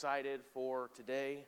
excited 0.00 0.40
for 0.54 0.88
today. 0.96 1.44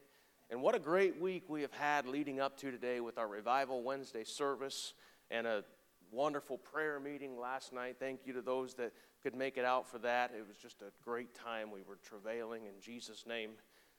And 0.50 0.60
what 0.60 0.74
a 0.74 0.78
great 0.78 1.18
week 1.18 1.44
we 1.48 1.62
have 1.62 1.72
had 1.72 2.06
leading 2.06 2.38
up 2.38 2.58
to 2.58 2.70
today 2.70 3.00
with 3.00 3.16
our 3.16 3.26
Revival 3.26 3.82
Wednesday 3.82 4.24
service 4.24 4.92
and 5.30 5.46
a 5.46 5.64
wonderful 6.10 6.58
prayer 6.58 7.00
meeting 7.00 7.40
last 7.40 7.72
night. 7.72 7.96
Thank 7.98 8.26
you 8.26 8.34
to 8.34 8.42
those 8.42 8.74
that 8.74 8.92
could 9.22 9.34
make 9.34 9.56
it 9.56 9.64
out 9.64 9.88
for 9.88 9.98
that. 10.00 10.32
It 10.38 10.46
was 10.46 10.58
just 10.58 10.82
a 10.82 10.92
great 11.02 11.34
time. 11.34 11.70
We 11.70 11.80
were 11.80 11.98
travailing 12.06 12.66
in 12.66 12.74
Jesus' 12.78 13.24
name. 13.26 13.52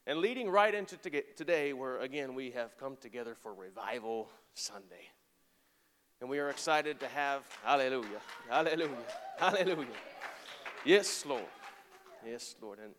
And 0.05 0.19
leading 0.19 0.47
right 0.51 0.75
into 0.75 0.97
today, 0.97 1.73
where 1.73 1.99
again 2.01 2.35
we 2.35 2.51
have 2.51 2.77
come 2.77 2.95
together 3.01 3.33
for 3.33 3.55
Revival 3.55 4.29
Sunday. 4.53 5.09
And 6.21 6.29
we 6.29 6.37
are 6.37 6.51
excited 6.51 6.99
to 6.99 7.07
have, 7.07 7.41
hallelujah, 7.63 8.21
hallelujah, 8.47 8.97
hallelujah. 9.39 9.87
Yes, 10.85 11.25
Lord. 11.25 11.41
Yes, 12.23 12.53
Lord. 12.61 12.77
And 12.77 12.93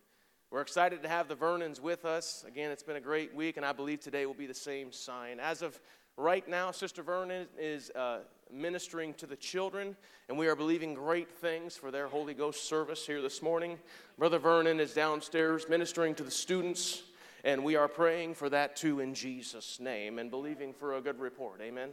we're 0.54 0.60
excited 0.60 1.02
to 1.02 1.08
have 1.08 1.26
the 1.26 1.34
Vernons 1.34 1.80
with 1.80 2.04
us. 2.04 2.44
Again, 2.46 2.70
it's 2.70 2.84
been 2.84 2.94
a 2.94 3.00
great 3.00 3.34
week, 3.34 3.56
and 3.56 3.66
I 3.66 3.72
believe 3.72 3.98
today 3.98 4.24
will 4.24 4.34
be 4.34 4.46
the 4.46 4.54
same 4.54 4.92
sign. 4.92 5.40
As 5.40 5.62
of 5.62 5.80
right 6.16 6.46
now, 6.46 6.70
Sister 6.70 7.02
Vernon 7.02 7.48
is 7.58 7.90
uh, 7.90 8.20
ministering 8.52 9.14
to 9.14 9.26
the 9.26 9.34
children, 9.34 9.96
and 10.28 10.38
we 10.38 10.46
are 10.46 10.54
believing 10.54 10.94
great 10.94 11.28
things 11.28 11.76
for 11.76 11.90
their 11.90 12.06
Holy 12.06 12.34
Ghost 12.34 12.68
service 12.68 13.04
here 13.04 13.20
this 13.20 13.42
morning. 13.42 13.80
Brother 14.16 14.38
Vernon 14.38 14.78
is 14.78 14.94
downstairs 14.94 15.66
ministering 15.68 16.14
to 16.14 16.22
the 16.22 16.30
students, 16.30 17.02
and 17.42 17.64
we 17.64 17.74
are 17.74 17.88
praying 17.88 18.34
for 18.34 18.48
that 18.48 18.76
too 18.76 19.00
in 19.00 19.12
Jesus' 19.12 19.80
name 19.80 20.20
and 20.20 20.30
believing 20.30 20.72
for 20.72 20.94
a 20.94 21.00
good 21.00 21.18
report. 21.18 21.60
Amen. 21.62 21.90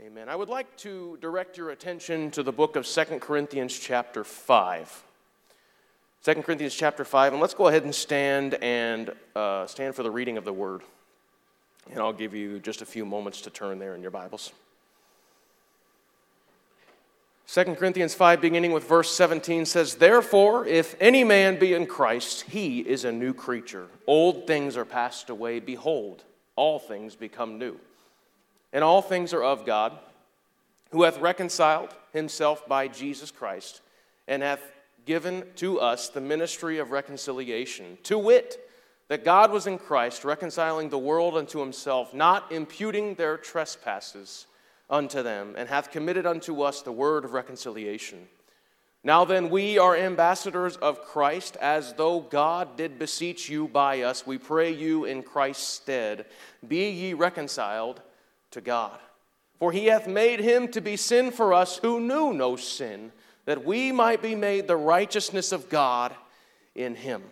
Amen. 0.00 0.30
I 0.30 0.34
would 0.34 0.48
like 0.48 0.78
to 0.78 1.18
direct 1.20 1.58
your 1.58 1.72
attention 1.72 2.30
to 2.30 2.42
the 2.42 2.52
book 2.52 2.74
of 2.74 2.86
Second 2.86 3.20
Corinthians, 3.20 3.78
chapter 3.78 4.24
5. 4.24 5.09
2 6.22 6.34
Corinthians 6.42 6.74
chapter 6.74 7.02
5, 7.02 7.32
and 7.32 7.40
let's 7.40 7.54
go 7.54 7.68
ahead 7.68 7.84
and 7.84 7.94
stand 7.94 8.52
and 8.56 9.10
uh, 9.34 9.66
stand 9.66 9.94
for 9.94 10.02
the 10.02 10.10
reading 10.10 10.36
of 10.36 10.44
the 10.44 10.52
word. 10.52 10.82
And 11.90 11.98
I'll 11.98 12.12
give 12.12 12.34
you 12.34 12.58
just 12.58 12.82
a 12.82 12.86
few 12.86 13.06
moments 13.06 13.40
to 13.42 13.50
turn 13.50 13.78
there 13.78 13.94
in 13.94 14.02
your 14.02 14.10
Bibles. 14.10 14.52
2 17.48 17.64
Corinthians 17.74 18.12
5, 18.12 18.38
beginning 18.38 18.72
with 18.72 18.86
verse 18.86 19.10
17, 19.14 19.64
says, 19.64 19.94
Therefore, 19.94 20.66
if 20.66 20.94
any 21.00 21.24
man 21.24 21.58
be 21.58 21.72
in 21.72 21.86
Christ, 21.86 22.42
he 22.42 22.80
is 22.80 23.06
a 23.06 23.12
new 23.12 23.32
creature. 23.32 23.86
Old 24.06 24.46
things 24.46 24.76
are 24.76 24.84
passed 24.84 25.30
away. 25.30 25.58
Behold, 25.58 26.22
all 26.54 26.78
things 26.78 27.16
become 27.16 27.58
new. 27.58 27.80
And 28.74 28.84
all 28.84 29.00
things 29.00 29.32
are 29.32 29.42
of 29.42 29.64
God, 29.64 29.98
who 30.90 31.04
hath 31.04 31.18
reconciled 31.18 31.94
himself 32.12 32.68
by 32.68 32.88
Jesus 32.88 33.30
Christ, 33.30 33.80
and 34.28 34.42
hath 34.42 34.60
given 35.04 35.44
to 35.56 35.80
us 35.80 36.08
the 36.08 36.20
ministry 36.20 36.78
of 36.78 36.90
reconciliation, 36.90 37.98
to 38.04 38.18
wit, 38.18 38.68
that 39.08 39.24
God 39.24 39.50
was 39.50 39.66
in 39.66 39.78
Christ, 39.78 40.24
reconciling 40.24 40.88
the 40.88 40.98
world 40.98 41.36
unto 41.36 41.58
himself, 41.58 42.14
not 42.14 42.52
imputing 42.52 43.14
their 43.14 43.36
trespasses 43.36 44.46
unto 44.88 45.22
them, 45.22 45.54
and 45.56 45.68
hath 45.68 45.90
committed 45.90 46.26
unto 46.26 46.62
us 46.62 46.82
the 46.82 46.92
word 46.92 47.24
of 47.24 47.32
reconciliation. 47.32 48.28
Now 49.02 49.24
then, 49.24 49.48
we 49.48 49.78
are 49.78 49.96
ambassadors 49.96 50.76
of 50.76 51.02
Christ, 51.02 51.56
as 51.56 51.94
though 51.94 52.20
God 52.20 52.76
did 52.76 52.98
beseech 52.98 53.48
you 53.48 53.66
by 53.66 54.02
us. 54.02 54.26
We 54.26 54.36
pray 54.36 54.72
you 54.72 55.06
in 55.06 55.22
Christ's 55.22 55.66
stead, 55.66 56.26
be 56.66 56.90
ye 56.90 57.14
reconciled 57.14 58.02
to 58.50 58.60
God. 58.60 58.98
For 59.58 59.72
he 59.72 59.86
hath 59.86 60.06
made 60.06 60.40
him 60.40 60.68
to 60.68 60.80
be 60.80 60.96
sin 60.96 61.30
for 61.30 61.52
us 61.52 61.78
who 61.78 62.00
knew 62.00 62.32
no 62.32 62.56
sin 62.56 63.12
that 63.44 63.64
we 63.64 63.92
might 63.92 64.22
be 64.22 64.34
made 64.34 64.66
the 64.66 64.76
righteousness 64.76 65.52
of 65.52 65.68
God 65.68 66.14
in 66.74 66.94
him. 66.94 67.22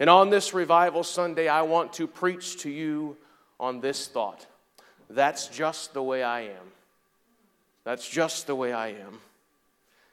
And 0.00 0.08
on 0.08 0.30
this 0.30 0.54
revival 0.54 1.02
Sunday, 1.02 1.48
I 1.48 1.62
want 1.62 1.94
to 1.94 2.06
preach 2.06 2.58
to 2.62 2.70
you 2.70 3.16
on 3.58 3.80
this 3.80 4.06
thought. 4.06 4.46
That's 5.10 5.48
just 5.48 5.94
the 5.94 6.02
way 6.02 6.22
I 6.22 6.42
am. 6.42 6.72
That's 7.84 8.08
just 8.08 8.46
the 8.46 8.54
way 8.54 8.72
I 8.72 8.88
am. 8.88 9.20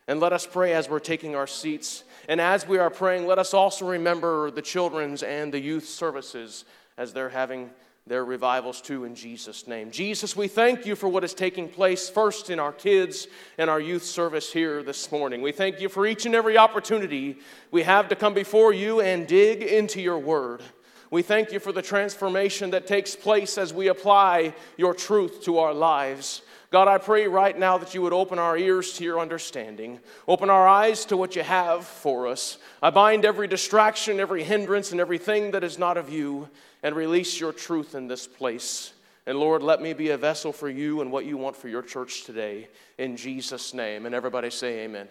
And 0.07 0.19
let 0.19 0.33
us 0.33 0.47
pray 0.47 0.73
as 0.73 0.87
we're 0.87 0.99
taking 0.99 1.35
our 1.35 1.47
seats. 1.47 2.03
And 2.29 2.39
as 2.39 2.67
we 2.67 2.77
are 2.77 2.89
praying, 2.89 3.27
let 3.27 3.39
us 3.39 3.53
also 3.53 3.87
remember 3.87 4.51
the 4.51 4.61
children's 4.61 5.23
and 5.23 5.53
the 5.53 5.59
youth 5.59 5.85
services 5.85 6.63
as 6.97 7.11
they're 7.11 7.29
having 7.29 7.69
their 8.07 8.23
revivals 8.23 8.81
too 8.81 9.03
in 9.03 9.15
Jesus' 9.15 9.65
name. 9.65 9.89
Jesus, 9.89 10.35
we 10.35 10.47
thank 10.47 10.85
you 10.85 10.95
for 10.95 11.09
what 11.09 11.23
is 11.23 11.33
taking 11.33 11.67
place 11.67 12.07
first 12.07 12.51
in 12.51 12.59
our 12.59 12.71
kids 12.71 13.27
and 13.57 13.67
our 13.67 13.81
youth 13.81 14.03
service 14.03 14.53
here 14.53 14.83
this 14.83 15.11
morning. 15.11 15.41
We 15.41 15.51
thank 15.51 15.81
you 15.81 15.89
for 15.89 16.05
each 16.05 16.27
and 16.27 16.35
every 16.35 16.55
opportunity 16.55 17.39
we 17.71 17.81
have 17.81 18.07
to 18.09 18.15
come 18.15 18.35
before 18.35 18.73
you 18.73 19.01
and 19.01 19.25
dig 19.25 19.63
into 19.63 20.01
your 20.01 20.19
word. 20.19 20.61
We 21.09 21.23
thank 21.23 21.51
you 21.51 21.59
for 21.59 21.71
the 21.71 21.81
transformation 21.81 22.69
that 22.71 22.85
takes 22.85 23.15
place 23.15 23.57
as 23.57 23.73
we 23.73 23.87
apply 23.87 24.53
your 24.77 24.93
truth 24.93 25.43
to 25.45 25.57
our 25.57 25.73
lives. 25.73 26.43
God, 26.71 26.87
I 26.87 26.97
pray 26.97 27.27
right 27.27 27.57
now 27.57 27.77
that 27.77 27.93
you 27.93 28.01
would 28.01 28.13
open 28.13 28.39
our 28.39 28.57
ears 28.57 28.93
to 28.93 29.03
your 29.03 29.19
understanding, 29.19 29.99
open 30.27 30.49
our 30.49 30.67
eyes 30.67 31.05
to 31.05 31.17
what 31.17 31.35
you 31.35 31.43
have 31.43 31.85
for 31.85 32.27
us. 32.27 32.57
I 32.81 32.89
bind 32.89 33.23
every 33.23 33.47
distraction, 33.47 34.19
every 34.19 34.43
hindrance, 34.43 34.91
and 34.91 34.99
everything 34.99 35.51
that 35.51 35.63
is 35.63 35.79
not 35.79 35.97
of 35.97 36.09
you 36.09 36.49
and 36.83 36.95
release 36.95 37.39
your 37.39 37.53
truth 37.53 37.95
in 37.95 38.07
this 38.07 38.27
place. 38.27 38.93
And 39.25 39.39
Lord, 39.39 39.63
let 39.63 39.81
me 39.81 39.93
be 39.93 40.09
a 40.09 40.17
vessel 40.17 40.51
for 40.51 40.69
you 40.69 41.01
and 41.01 41.11
what 41.11 41.25
you 41.25 41.37
want 41.37 41.55
for 41.55 41.67
your 41.67 41.81
church 41.81 42.25
today. 42.25 42.67
In 42.97 43.17
Jesus' 43.17 43.73
name. 43.73 44.05
And 44.05 44.13
everybody 44.13 44.49
say 44.49 44.83
amen. 44.83 45.07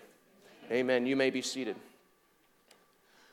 Amen. 0.71 1.07
You 1.07 1.17
may 1.17 1.31
be 1.31 1.43
seated. 1.43 1.77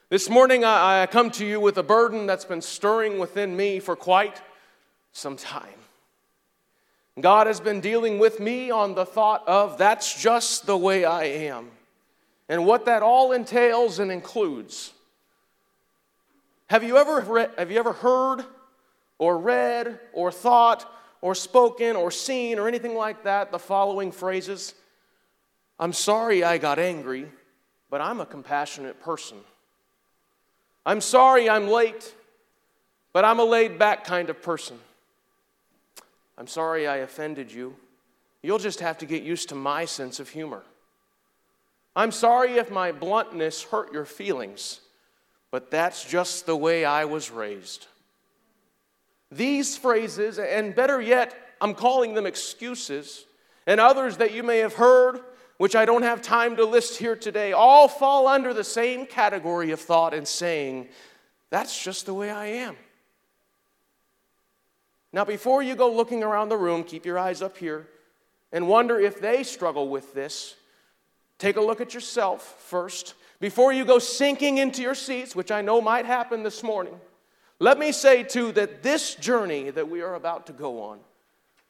This 0.10 0.30
morning, 0.30 0.66
I, 0.66 1.06
come 1.06 1.32
to 1.32 1.46
you 1.46 1.60
with 1.60 1.78
a 1.78 1.84
burden 1.84 2.26
that's 2.26 2.44
been 2.44 2.62
stirring 2.62 3.20
within 3.20 3.56
me 3.56 3.80
for 3.80 3.96
quite 3.96 4.42
some 5.14 5.38
time. 5.38 5.81
God 7.20 7.48
has 7.48 7.60
been 7.60 7.82
dealing 7.82 8.20
with 8.20 8.40
me 8.40 8.72
on 8.72 8.96
the 8.96 9.06
thought 9.06 9.48
of 9.48 9.78
that's 9.78 10.20
just 10.20 10.66
the 10.66 10.78
way 10.78 11.04
I 11.04 11.26
am 11.26 11.70
and 12.48 12.66
what 12.66 12.86
that 12.86 13.04
all 13.04 13.34
entails 13.34 14.00
and 14.00 14.12
includes. 14.12 14.94
Have 16.68 16.84
you 16.84 16.98
ever, 16.98 17.20
read, 17.20 17.52
have 17.58 17.70
you 17.70 17.78
ever 17.78 17.92
heard 17.92 18.46
or 19.18 19.38
read 19.38 20.00
or 20.14 20.32
thought 20.32 20.90
or 21.22 21.36
spoken 21.36 21.96
or 21.96 22.12
seen 22.12 22.60
or 22.60 22.68
anything 22.68 22.96
like 22.96 23.24
that 23.24 23.52
the 23.52 23.60
following 23.60 24.12
phrases? 24.12 24.74
I'm 25.78 25.94
sorry 25.94 26.44
I 26.44 26.58
got 26.58 26.80
angry, 26.80 27.30
but 27.90 28.00
I'm 28.00 28.22
a 28.22 28.26
compassionate 28.26 29.02
person. 29.02 29.38
I'm 30.86 31.02
sorry 31.02 31.50
I'm 31.50 31.68
late, 31.68 32.16
but 33.12 33.26
I'm 33.26 33.40
a 33.40 33.44
laid 33.44 33.78
back 33.78 34.06
kind 34.06 34.30
of 34.30 34.42
person. 34.42 34.80
I'm 36.42 36.48
sorry 36.48 36.88
I 36.88 36.98
offended 36.98 37.54
you. 37.54 37.78
You'll 38.42 38.60
just 38.60 38.82
have 38.82 38.98
to 38.98 39.06
get 39.06 39.24
used 39.24 39.48
to 39.50 39.56
my 39.56 39.86
sense 39.86 40.20
of 40.20 40.28
humor. 40.28 40.64
I'm 41.96 42.12
sorry 42.12 42.58
if 42.58 42.70
my 42.70 42.92
bluntness 42.92 43.64
hurt 43.64 43.94
your 43.94 44.06
feelings 44.06 44.82
but 45.52 45.70
that's 45.70 46.06
just 46.06 46.46
the 46.46 46.56
way 46.56 46.86
I 46.86 47.06
was 47.06 47.30
raised. 47.30 47.88
These 49.30 49.78
phrases, 49.78 50.40
and 50.40 50.74
better 50.74 51.02
yet, 51.02 51.36
I'm 51.60 51.76
calling 51.76 52.14
them 52.14 52.26
excuses, 52.26 53.26
and 53.68 53.80
others 53.80 54.18
that 54.18 54.34
you 54.34 54.44
may 54.44 54.60
have 54.60 54.74
heard, 54.74 55.20
which 55.58 55.76
I 55.76 55.86
don't 55.86 56.02
have 56.04 56.22
time 56.22 56.56
to 56.56 56.66
list 56.66 56.98
here 56.98 57.16
today, 57.16 57.52
all 57.52 57.88
fall 57.88 58.28
under 58.28 58.54
the 58.54 58.64
same 58.64 59.06
category 59.06 59.72
of 59.72 59.80
thought 59.80 60.14
and 60.14 60.28
saying, 60.28 60.88
That's 61.50 61.82
just 61.82 62.06
the 62.06 62.14
way 62.14 62.32
I 62.32 62.48
am. 62.48 62.78
Now, 65.14 65.26
before 65.26 65.62
you 65.62 65.76
go 65.76 65.92
looking 65.92 66.24
around 66.24 66.50
the 66.50 66.58
room, 66.58 66.84
keep 66.84 67.06
your 67.06 67.20
eyes 67.20 67.42
up 67.42 67.58
here 67.58 67.88
and 68.52 68.68
wonder 68.68 69.00
if 69.00 69.20
they 69.20 69.44
struggle 69.44 69.90
with 69.90 70.14
this. 70.14 70.56
Take 71.38 71.58
a 71.58 71.62
look 71.62 71.82
at 71.82 71.94
yourself 71.94 72.56
first 72.60 73.16
before 73.42 73.74
you 73.74 73.84
go 73.84 73.98
sinking 73.98 74.60
into 74.60 74.84
your 74.84 74.94
seats, 74.94 75.36
which 75.36 75.52
I 75.52 75.64
know 75.64 75.82
might 75.82 76.06
happen 76.06 76.44
this 76.44 76.62
morning, 76.62 76.94
let 77.58 77.80
me 77.80 77.92
say 77.92 78.22
too 78.24 78.52
that 78.52 78.84
this 78.84 79.16
journey 79.16 79.72
that 79.72 79.90
we 79.90 80.02
are 80.02 80.14
about 80.14 80.46
to 80.48 80.54
go 80.54 80.84
on, 80.84 81.00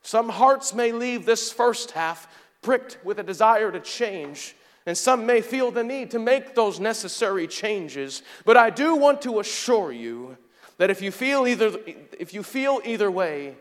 some 0.03 0.27
hearts 0.27 0.73
may 0.73 0.91
leave 0.91 1.25
this 1.25 1.51
first 1.51 1.91
half 1.91 2.27
pricked 2.61 2.97
with 3.05 3.19
a 3.19 3.23
desire 3.23 3.71
to 3.71 3.79
change, 3.79 4.53
and 4.85 4.97
some 4.97 5.25
may 5.25 5.39
feel 5.39 5.71
the 5.71 5.83
need 5.83 6.11
to 6.11 6.19
make 6.19 6.55
those 6.55 6.79
necessary 6.79 7.47
changes. 7.47 8.21
But 8.43 8.57
I 8.57 8.69
do 8.69 8.95
want 8.95 9.21
to 9.21 9.39
assure 9.39 9.93
you 9.93 10.37
that 10.81 10.89
if 10.89 10.99
you 10.99 11.11
feel 11.11 11.45
either, 11.45 11.77
if 12.17 12.33
you 12.33 12.41
feel 12.41 12.81
either 12.83 13.11
way, 13.11 13.55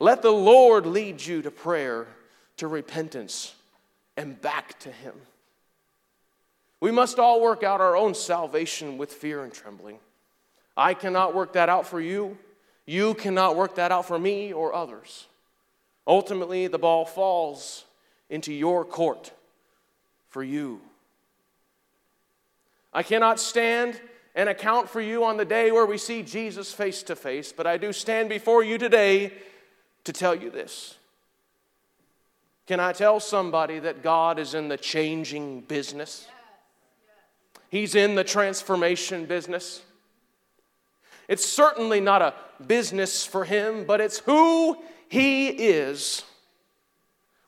let 0.00 0.20
the 0.20 0.32
Lord 0.32 0.84
lead 0.84 1.24
you 1.24 1.40
to 1.42 1.50
prayer, 1.52 2.08
to 2.56 2.66
repentance, 2.66 3.54
and 4.16 4.40
back 4.40 4.76
to 4.80 4.90
Him. 4.90 5.14
We 6.80 6.90
must 6.90 7.20
all 7.20 7.40
work 7.40 7.62
out 7.62 7.80
our 7.80 7.96
own 7.96 8.16
salvation 8.16 8.98
with 8.98 9.12
fear 9.12 9.44
and 9.44 9.52
trembling. 9.52 10.00
I 10.76 10.94
cannot 10.94 11.36
work 11.36 11.52
that 11.52 11.68
out 11.68 11.86
for 11.86 12.00
you. 12.00 12.36
You 12.84 13.14
cannot 13.14 13.54
work 13.54 13.76
that 13.76 13.92
out 13.92 14.04
for 14.04 14.18
me 14.18 14.52
or 14.52 14.74
others. 14.74 15.28
Ultimately, 16.04 16.66
the 16.66 16.78
ball 16.78 17.04
falls 17.04 17.84
into 18.28 18.52
your 18.52 18.84
court 18.84 19.30
for 20.30 20.42
you. 20.42 20.80
I 22.92 23.04
cannot 23.04 23.38
stand 23.38 24.00
and 24.36 24.50
account 24.50 24.88
for 24.90 25.00
you 25.00 25.24
on 25.24 25.38
the 25.38 25.46
day 25.46 25.72
where 25.72 25.86
we 25.86 25.96
see 25.96 26.22
Jesus 26.22 26.70
face 26.72 27.02
to 27.04 27.16
face, 27.16 27.52
but 27.52 27.66
I 27.66 27.78
do 27.78 27.90
stand 27.92 28.28
before 28.28 28.62
you 28.62 28.76
today 28.76 29.32
to 30.04 30.12
tell 30.12 30.34
you 30.34 30.50
this. 30.50 30.94
Can 32.66 32.78
I 32.78 32.92
tell 32.92 33.18
somebody 33.18 33.78
that 33.78 34.02
God 34.02 34.38
is 34.38 34.52
in 34.52 34.68
the 34.68 34.76
changing 34.76 35.62
business? 35.62 36.28
He's 37.70 37.94
in 37.94 38.14
the 38.14 38.24
transformation 38.24 39.24
business. 39.24 39.82
It's 41.28 41.44
certainly 41.44 42.00
not 42.00 42.20
a 42.20 42.34
business 42.64 43.24
for 43.24 43.44
him, 43.44 43.84
but 43.84 44.02
it's 44.02 44.18
who 44.18 44.76
he 45.08 45.48
is. 45.48 46.24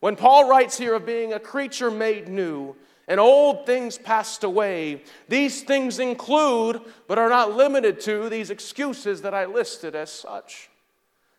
When 0.01 0.17
Paul 0.17 0.49
writes 0.49 0.79
here 0.79 0.95
of 0.95 1.05
being 1.05 1.35
a 1.35 1.39
creature 1.39 1.91
made 1.91 2.29
new, 2.29 2.77
and 3.09 3.19
old 3.19 3.67
things 3.67 3.99
passed 3.99 4.45
away. 4.45 5.03
These 5.29 5.63
things 5.63 5.99
include, 5.99 6.81
but 7.09 7.19
are 7.19 7.31
not 7.31 7.57
limited 7.57 8.01
to, 8.03 8.29
these 8.29 8.51
excuses 8.51 9.23
that 9.23 9.35
I 9.35 9.47
listed 9.47 9.97
as 9.97 10.13
such. 10.13 10.69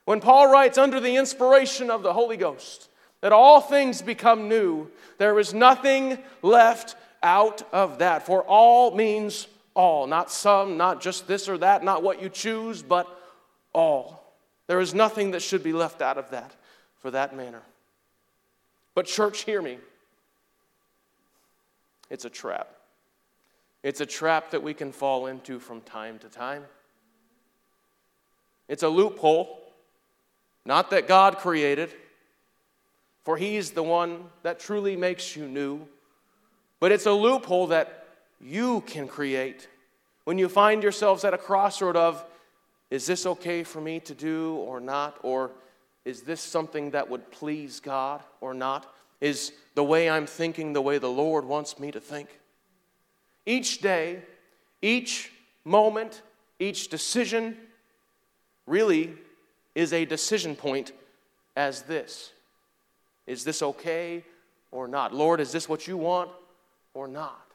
When 0.06 0.20
Paul 0.20 0.52
writes 0.52 0.80
under 0.80 1.00
the 1.00 1.16
inspiration 1.16 1.92
of 1.92 2.02
the 2.02 2.14
Holy 2.14 2.36
Ghost 2.36 2.90
that 3.22 3.32
all 3.32 3.62
things 3.62 4.02
become 4.02 4.50
new, 4.50 4.90
there 5.20 5.38
is 5.38 5.54
nothing 5.54 6.18
left 6.42 6.96
out 7.22 7.62
of 7.72 8.00
that. 8.00 8.26
For 8.26 8.42
all 8.44 8.96
means 8.96 9.48
all, 9.76 10.08
not 10.08 10.32
some, 10.32 10.78
not 10.78 11.02
just 11.02 11.28
this 11.28 11.48
or 11.48 11.60
that, 11.60 11.84
not 11.84 12.02
what 12.02 12.22
you 12.22 12.30
choose, 12.30 12.82
but 12.82 13.08
all. 13.72 14.34
There 14.66 14.80
is 14.80 14.96
nothing 14.96 15.32
that 15.32 15.42
should 15.42 15.64
be 15.64 15.74
left 15.74 16.02
out 16.02 16.18
of 16.18 16.32
that 16.32 16.56
for 16.98 17.12
that 17.12 17.36
manner. 17.36 17.62
But, 18.96 19.06
church, 19.06 19.44
hear 19.44 19.62
me. 19.62 19.78
It's 22.10 22.26
a 22.26 22.30
trap. 22.30 22.70
It's 23.84 24.02
a 24.02 24.06
trap 24.06 24.52
that 24.52 24.64
we 24.64 24.74
can 24.74 24.92
fall 24.92 25.28
into 25.28 25.60
from 25.60 25.82
time 25.82 26.20
to 26.20 26.28
time. 26.28 26.64
It's 28.68 28.84
a 28.84 28.90
loophole, 28.90 29.74
not 30.66 30.92
that 30.92 31.08
God 31.08 31.38
created, 31.38 31.92
for 33.24 33.38
He's 33.38 33.72
the 33.72 33.84
one 33.84 34.26
that 34.44 34.60
truly 34.60 34.96
makes 34.96 35.36
you 35.36 35.48
new, 35.48 35.88
but 36.80 36.92
it's 36.92 37.06
a 37.06 37.14
loophole 37.14 37.68
that 37.68 38.08
you 38.40 38.82
can 38.82 39.08
create 39.08 39.68
when 40.30 40.38
you 40.38 40.48
find 40.48 40.84
yourselves 40.84 41.24
at 41.24 41.34
a 41.34 41.40
crossroad 41.40 41.96
of, 41.96 42.24
is 42.92 43.08
this 43.08 43.26
okay 43.26 43.64
for 43.64 43.82
me 43.82 44.00
to 44.02 44.14
do 44.14 44.58
or 44.58 44.80
not? 44.80 45.18
Or 45.24 45.50
is 46.06 46.22
this 46.22 46.40
something 46.40 46.92
that 46.92 47.10
would 47.10 47.32
please 47.32 47.80
God 47.80 48.22
or 48.40 48.54
not? 48.54 48.94
Is 49.22 49.52
the 49.76 49.84
way 49.84 50.10
I'm 50.10 50.26
thinking 50.26 50.74
the 50.74 50.82
way 50.82 50.98
the 50.98 51.08
Lord 51.08 51.46
wants 51.46 51.80
me 51.80 51.92
to 51.92 52.00
think? 52.00 52.30
Each 53.46 53.82
day, 53.82 54.22
each 54.82 55.32
moment, 55.66 56.22
each 56.60 56.90
decision 56.90 57.58
really 58.66 59.14
is 59.76 59.94
a 59.94 60.06
decision 60.06 60.56
point 60.56 60.92
as 61.56 61.84
this 61.84 62.32
Is 63.28 63.44
this 63.44 63.62
okay 63.62 64.24
or 64.72 64.88
not? 64.88 65.14
Lord, 65.14 65.40
is 65.40 65.52
this 65.52 65.68
what 65.68 65.88
you 65.88 65.98
want 65.98 66.30
or 66.94 67.08
not? 67.08 67.46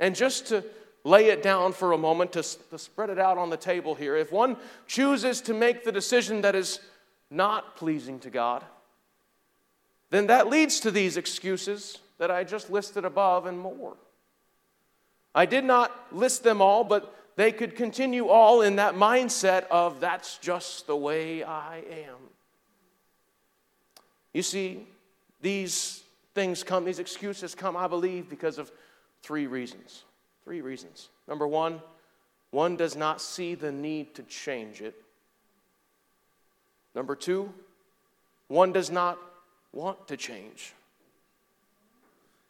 And 0.00 0.16
just 0.16 0.46
to 0.48 0.64
lay 1.04 1.26
it 1.26 1.42
down 1.42 1.72
for 1.72 1.92
a 1.92 1.98
moment, 1.98 2.32
to, 2.32 2.42
to 2.42 2.78
spread 2.78 3.10
it 3.10 3.18
out 3.18 3.38
on 3.38 3.50
the 3.50 3.56
table 3.56 3.94
here, 3.94 4.16
if 4.16 4.32
one 4.32 4.56
chooses 4.86 5.40
to 5.42 5.54
make 5.54 5.84
the 5.84 5.92
decision 5.92 6.42
that 6.42 6.54
is 6.54 6.80
not 7.30 7.76
pleasing 7.76 8.18
to 8.20 8.30
God, 8.30 8.64
then 10.12 10.26
that 10.26 10.48
leads 10.48 10.78
to 10.80 10.90
these 10.90 11.16
excuses 11.16 11.96
that 12.18 12.30
I 12.30 12.44
just 12.44 12.68
listed 12.68 13.06
above 13.06 13.46
and 13.46 13.58
more. 13.58 13.96
I 15.34 15.46
did 15.46 15.64
not 15.64 15.90
list 16.12 16.44
them 16.44 16.60
all, 16.60 16.84
but 16.84 17.16
they 17.36 17.50
could 17.50 17.74
continue 17.76 18.28
all 18.28 18.60
in 18.60 18.76
that 18.76 18.94
mindset 18.94 19.66
of 19.70 20.00
that's 20.00 20.36
just 20.36 20.86
the 20.86 20.94
way 20.94 21.42
I 21.42 21.78
am. 21.78 22.18
You 24.34 24.42
see, 24.42 24.86
these 25.40 26.02
things 26.34 26.62
come, 26.62 26.84
these 26.84 26.98
excuses 26.98 27.54
come, 27.54 27.74
I 27.74 27.88
believe, 27.88 28.28
because 28.28 28.58
of 28.58 28.70
three 29.22 29.46
reasons. 29.46 30.04
Three 30.44 30.60
reasons. 30.60 31.08
Number 31.26 31.48
one, 31.48 31.80
one 32.50 32.76
does 32.76 32.96
not 32.96 33.22
see 33.22 33.54
the 33.54 33.72
need 33.72 34.14
to 34.16 34.22
change 34.24 34.82
it. 34.82 34.94
Number 36.94 37.16
two, 37.16 37.50
one 38.48 38.74
does 38.74 38.90
not 38.90 39.18
want 39.72 40.08
to 40.08 40.16
change. 40.16 40.74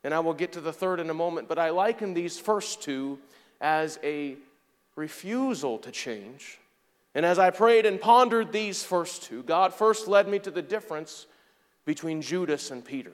And 0.04 0.12
I 0.12 0.20
will 0.20 0.34
get 0.34 0.52
to 0.52 0.60
the 0.60 0.72
third 0.72 1.00
in 1.00 1.10
a 1.10 1.14
moment, 1.14 1.48
but 1.48 1.58
I 1.58 1.70
liken 1.70 2.14
these 2.14 2.38
first 2.38 2.82
two 2.82 3.18
as 3.60 3.98
a 4.02 4.36
refusal 4.96 5.78
to 5.78 5.90
change. 5.90 6.58
And 7.14 7.24
as 7.24 7.38
I 7.38 7.50
prayed 7.50 7.86
and 7.86 8.00
pondered 8.00 8.52
these 8.52 8.82
first 8.82 9.22
two, 9.24 9.42
God 9.42 9.72
first 9.72 10.08
led 10.08 10.26
me 10.26 10.38
to 10.40 10.50
the 10.50 10.62
difference 10.62 11.26
between 11.84 12.22
Judas 12.22 12.70
and 12.70 12.84
Peter. 12.84 13.12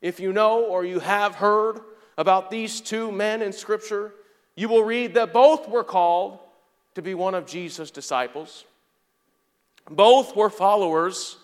If 0.00 0.20
you 0.20 0.32
know 0.32 0.64
or 0.64 0.84
you 0.84 1.00
have 1.00 1.34
heard 1.34 1.80
about 2.18 2.50
these 2.50 2.80
two 2.80 3.10
men 3.10 3.42
in 3.42 3.52
Scripture, 3.52 4.12
you 4.54 4.68
will 4.68 4.84
read 4.84 5.14
that 5.14 5.32
both 5.32 5.68
were 5.68 5.84
called 5.84 6.38
to 6.94 7.02
be 7.02 7.14
one 7.14 7.34
of 7.34 7.46
Jesus' 7.46 7.90
disciples. 7.90 8.64
Both 9.90 10.36
were 10.36 10.50
followers 10.50 11.36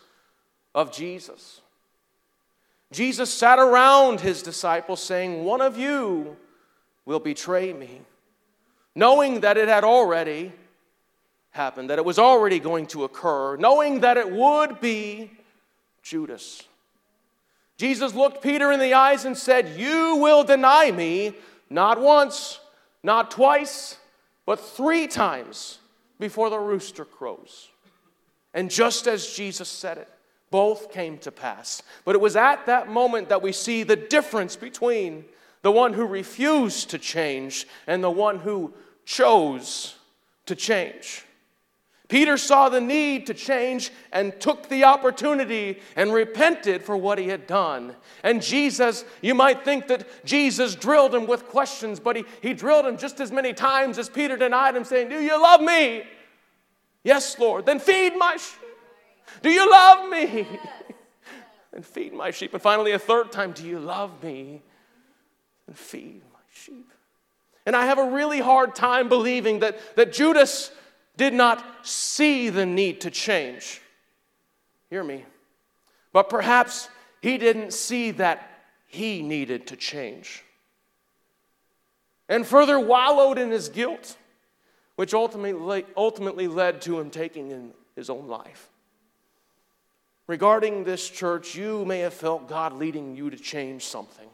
of 0.74 0.92
Jesus. 0.92 1.60
Jesus 2.92 3.32
sat 3.32 3.58
around 3.58 4.20
his 4.20 4.42
disciples 4.42 5.02
saying, 5.02 5.44
One 5.44 5.60
of 5.60 5.78
you 5.78 6.36
will 7.04 7.20
betray 7.20 7.72
me, 7.72 8.02
knowing 8.94 9.40
that 9.40 9.56
it 9.56 9.68
had 9.68 9.84
already 9.84 10.52
happened, 11.50 11.90
that 11.90 11.98
it 11.98 12.04
was 12.04 12.18
already 12.18 12.58
going 12.58 12.86
to 12.88 13.04
occur, 13.04 13.56
knowing 13.56 14.00
that 14.00 14.16
it 14.16 14.30
would 14.30 14.80
be 14.80 15.30
Judas. 16.02 16.62
Jesus 17.78 18.14
looked 18.14 18.42
Peter 18.42 18.70
in 18.72 18.80
the 18.80 18.94
eyes 18.94 19.24
and 19.24 19.36
said, 19.36 19.70
You 19.76 20.16
will 20.16 20.44
deny 20.44 20.90
me 20.90 21.34
not 21.70 22.00
once, 22.00 22.60
not 23.02 23.30
twice, 23.30 23.96
but 24.44 24.60
three 24.60 25.06
times 25.06 25.78
before 26.20 26.50
the 26.50 26.58
rooster 26.58 27.04
crows. 27.04 27.70
And 28.54 28.70
just 28.70 29.06
as 29.06 29.32
Jesus 29.32 29.68
said 29.68 29.98
it, 29.98 30.08
both 30.52 30.92
came 30.92 31.18
to 31.18 31.32
pass. 31.32 31.82
But 32.04 32.14
it 32.14 32.20
was 32.20 32.36
at 32.36 32.66
that 32.66 32.88
moment 32.88 33.30
that 33.30 33.42
we 33.42 33.50
see 33.50 33.82
the 33.82 33.96
difference 33.96 34.54
between 34.54 35.24
the 35.62 35.72
one 35.72 35.94
who 35.94 36.06
refused 36.06 36.90
to 36.90 36.98
change 36.98 37.66
and 37.88 38.04
the 38.04 38.10
one 38.10 38.38
who 38.38 38.72
chose 39.04 39.96
to 40.46 40.54
change. 40.54 41.24
Peter 42.08 42.36
saw 42.36 42.68
the 42.68 42.80
need 42.80 43.26
to 43.26 43.32
change 43.32 43.90
and 44.12 44.38
took 44.38 44.68
the 44.68 44.84
opportunity 44.84 45.80
and 45.96 46.12
repented 46.12 46.82
for 46.82 46.94
what 46.94 47.18
he 47.18 47.28
had 47.28 47.46
done. 47.46 47.96
And 48.22 48.42
Jesus, 48.42 49.06
you 49.22 49.34
might 49.34 49.64
think 49.64 49.86
that 49.86 50.06
Jesus 50.26 50.74
drilled 50.74 51.14
him 51.14 51.26
with 51.26 51.46
questions, 51.46 51.98
but 51.98 52.16
he, 52.16 52.24
he 52.42 52.52
drilled 52.52 52.84
him 52.84 52.98
just 52.98 53.18
as 53.18 53.32
many 53.32 53.54
times 53.54 53.96
as 53.96 54.10
Peter 54.10 54.36
denied 54.36 54.76
him, 54.76 54.84
saying, 54.84 55.08
Do 55.08 55.22
you 55.22 55.40
love 55.40 55.62
me? 55.62 56.04
Yes, 57.02 57.38
Lord. 57.38 57.64
Then 57.64 57.78
feed 57.78 58.14
my 58.14 58.36
sheep. 58.36 58.61
Do 59.40 59.50
you 59.50 59.70
love 59.70 60.10
me? 60.10 60.46
and 61.72 61.84
feed 61.84 62.12
my 62.12 62.30
sheep. 62.30 62.52
And 62.52 62.62
finally, 62.62 62.92
a 62.92 62.98
third 62.98 63.32
time, 63.32 63.52
Do 63.52 63.66
you 63.66 63.78
love 63.78 64.22
me? 64.22 64.62
And 65.66 65.76
feed 65.76 66.22
my 66.32 66.40
sheep. 66.52 66.90
And 67.64 67.76
I 67.76 67.86
have 67.86 67.98
a 67.98 68.10
really 68.10 68.40
hard 68.40 68.74
time 68.74 69.08
believing 69.08 69.60
that, 69.60 69.78
that 69.96 70.12
Judas 70.12 70.72
did 71.16 71.32
not 71.32 71.64
see 71.86 72.48
the 72.48 72.66
need 72.66 73.02
to 73.02 73.10
change. 73.10 73.80
Hear 74.90 75.04
me. 75.04 75.24
But 76.12 76.28
perhaps 76.28 76.88
he 77.20 77.38
didn't 77.38 77.72
see 77.72 78.10
that 78.12 78.48
he 78.86 79.22
needed 79.22 79.68
to 79.68 79.76
change. 79.76 80.44
And 82.28 82.46
further 82.46 82.78
wallowed 82.78 83.38
in 83.38 83.50
his 83.50 83.68
guilt, 83.68 84.16
which 84.96 85.14
ultimately, 85.14 85.86
ultimately 85.96 86.48
led 86.48 86.82
to 86.82 86.98
him 86.98 87.10
taking 87.10 87.50
in 87.50 87.72
his 87.94 88.10
own 88.10 88.26
life. 88.26 88.68
Regarding 90.32 90.82
this 90.82 91.10
church, 91.10 91.54
you 91.54 91.84
may 91.84 91.98
have 91.98 92.14
felt 92.14 92.48
God 92.48 92.72
leading 92.72 93.14
you 93.14 93.28
to 93.28 93.36
change 93.36 93.84
something. 93.84 94.30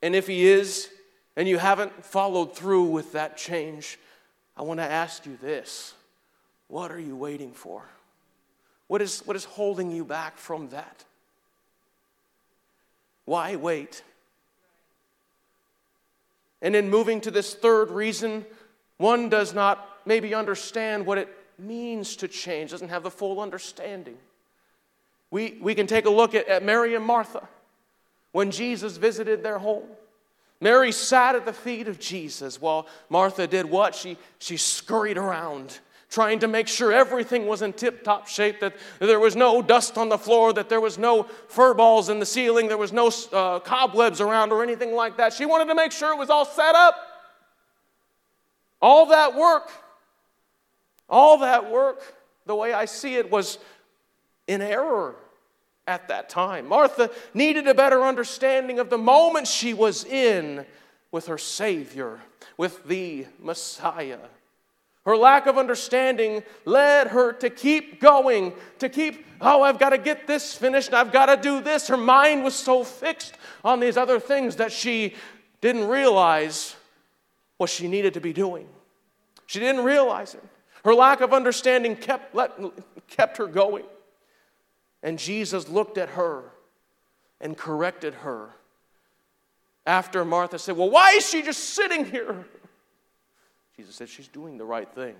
And 0.00 0.16
if 0.16 0.26
He 0.26 0.46
is, 0.46 0.88
and 1.36 1.46
you 1.46 1.58
haven't 1.58 2.02
followed 2.02 2.56
through 2.56 2.84
with 2.84 3.12
that 3.12 3.36
change, 3.36 3.98
I 4.56 4.62
want 4.62 4.80
to 4.80 4.90
ask 4.90 5.26
you 5.26 5.36
this 5.36 5.92
what 6.68 6.90
are 6.90 6.98
you 6.98 7.14
waiting 7.14 7.52
for? 7.52 7.82
What 8.86 9.02
is, 9.02 9.20
what 9.26 9.36
is 9.36 9.44
holding 9.44 9.90
you 9.90 10.02
back 10.02 10.38
from 10.38 10.70
that? 10.70 11.04
Why 13.26 13.56
wait? 13.56 14.02
And 16.62 16.74
in 16.74 16.88
moving 16.88 17.20
to 17.20 17.30
this 17.30 17.52
third 17.52 17.90
reason, 17.90 18.46
one 18.96 19.28
does 19.28 19.52
not 19.52 19.86
maybe 20.06 20.34
understand 20.34 21.04
what 21.04 21.18
it 21.18 21.28
means 21.58 22.16
to 22.16 22.28
change, 22.28 22.70
doesn't 22.70 22.88
have 22.88 23.02
the 23.02 23.10
full 23.10 23.40
understanding. 23.40 24.16
We, 25.30 25.58
we 25.60 25.74
can 25.74 25.86
take 25.86 26.06
a 26.06 26.10
look 26.10 26.34
at, 26.34 26.46
at 26.48 26.62
Mary 26.62 26.94
and 26.94 27.04
Martha 27.04 27.48
when 28.32 28.50
Jesus 28.50 28.96
visited 28.96 29.42
their 29.42 29.58
home. 29.58 29.84
Mary 30.60 30.92
sat 30.92 31.34
at 31.34 31.44
the 31.44 31.52
feet 31.52 31.88
of 31.88 31.98
Jesus 31.98 32.60
while 32.60 32.86
Martha 33.08 33.46
did 33.46 33.66
what? 33.66 33.94
She, 33.94 34.16
she 34.38 34.56
scurried 34.56 35.18
around, 35.18 35.78
trying 36.08 36.38
to 36.38 36.48
make 36.48 36.68
sure 36.68 36.92
everything 36.92 37.46
was 37.46 37.62
in 37.62 37.72
tip 37.72 38.02
top 38.02 38.28
shape, 38.28 38.60
that 38.60 38.74
there 38.98 39.20
was 39.20 39.36
no 39.36 39.60
dust 39.60 39.98
on 39.98 40.08
the 40.08 40.16
floor, 40.18 40.52
that 40.52 40.68
there 40.68 40.80
was 40.80 40.96
no 40.96 41.24
fur 41.48 41.74
balls 41.74 42.08
in 42.08 42.18
the 42.18 42.26
ceiling, 42.26 42.68
there 42.68 42.78
was 42.78 42.92
no 42.92 43.10
uh, 43.32 43.58
cobwebs 43.58 44.20
around 44.20 44.52
or 44.52 44.62
anything 44.62 44.94
like 44.94 45.16
that. 45.16 45.32
She 45.32 45.44
wanted 45.44 45.66
to 45.66 45.74
make 45.74 45.92
sure 45.92 46.12
it 46.12 46.18
was 46.18 46.30
all 46.30 46.46
set 46.46 46.74
up. 46.74 46.96
All 48.80 49.06
that 49.06 49.34
work, 49.34 49.70
all 51.08 51.38
that 51.38 51.70
work, 51.70 52.02
the 52.46 52.54
way 52.54 52.72
I 52.72 52.84
see 52.84 53.16
it, 53.16 53.30
was 53.30 53.58
in 54.46 54.60
error 54.60 55.16
at 55.86 56.08
that 56.08 56.28
time. 56.28 56.68
Martha 56.68 57.10
needed 57.32 57.66
a 57.66 57.74
better 57.74 58.02
understanding 58.02 58.78
of 58.78 58.90
the 58.90 58.98
moment 58.98 59.46
she 59.46 59.74
was 59.74 60.04
in 60.04 60.64
with 61.10 61.26
her 61.26 61.38
Savior, 61.38 62.20
with 62.56 62.84
the 62.84 63.26
Messiah. 63.38 64.18
Her 65.04 65.16
lack 65.16 65.46
of 65.46 65.58
understanding 65.58 66.42
led 66.64 67.08
her 67.08 67.32
to 67.34 67.50
keep 67.50 68.00
going, 68.00 68.54
to 68.78 68.88
keep, 68.88 69.26
oh, 69.40 69.62
I've 69.62 69.78
got 69.78 69.90
to 69.90 69.98
get 69.98 70.26
this 70.26 70.54
finished, 70.54 70.94
I've 70.94 71.12
got 71.12 71.26
to 71.26 71.36
do 71.36 71.60
this. 71.60 71.88
Her 71.88 71.98
mind 71.98 72.42
was 72.42 72.54
so 72.54 72.84
fixed 72.84 73.34
on 73.62 73.80
these 73.80 73.98
other 73.98 74.18
things 74.18 74.56
that 74.56 74.72
she 74.72 75.14
didn't 75.60 75.88
realize 75.88 76.74
what 77.58 77.68
she 77.68 77.86
needed 77.86 78.14
to 78.14 78.20
be 78.20 78.32
doing. 78.32 78.66
She 79.46 79.60
didn't 79.60 79.84
realize 79.84 80.34
it. 80.34 80.42
Her 80.84 80.94
lack 80.94 81.22
of 81.22 81.32
understanding 81.32 81.96
kept, 81.96 82.34
let, 82.34 82.52
kept 83.08 83.38
her 83.38 83.46
going. 83.46 83.84
And 85.02 85.18
Jesus 85.18 85.68
looked 85.68 85.96
at 85.98 86.10
her 86.10 86.44
and 87.40 87.56
corrected 87.56 88.14
her. 88.14 88.50
After 89.86 90.24
Martha 90.24 90.58
said, 90.58 90.76
Well, 90.76 90.90
why 90.90 91.12
is 91.12 91.28
she 91.28 91.42
just 91.42 91.74
sitting 91.74 92.04
here? 92.04 92.46
Jesus 93.76 93.94
said, 93.94 94.08
She's 94.08 94.28
doing 94.28 94.56
the 94.56 94.64
right 94.64 94.90
thing. 94.94 95.14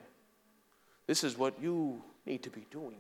This 1.07 1.25
is 1.25 1.37
what 1.37 1.55
you 1.61 2.03
need 2.25 2.43
to 2.45 2.51
be 2.51 2.67
doing. 2.71 2.97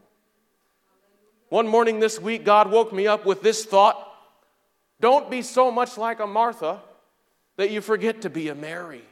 One 1.48 1.66
morning 1.66 2.00
this 2.00 2.20
week, 2.20 2.44
God 2.44 2.70
woke 2.70 2.92
me 2.92 3.06
up 3.06 3.24
with 3.24 3.42
this 3.42 3.64
thought 3.64 4.10
Don't 5.00 5.30
be 5.30 5.42
so 5.42 5.70
much 5.70 5.96
like 5.96 6.20
a 6.20 6.26
Martha 6.26 6.80
that 7.56 7.70
you 7.70 7.80
forget 7.80 8.22
to 8.22 8.30
be 8.30 8.48
a 8.48 8.54
Mary. 8.54 9.04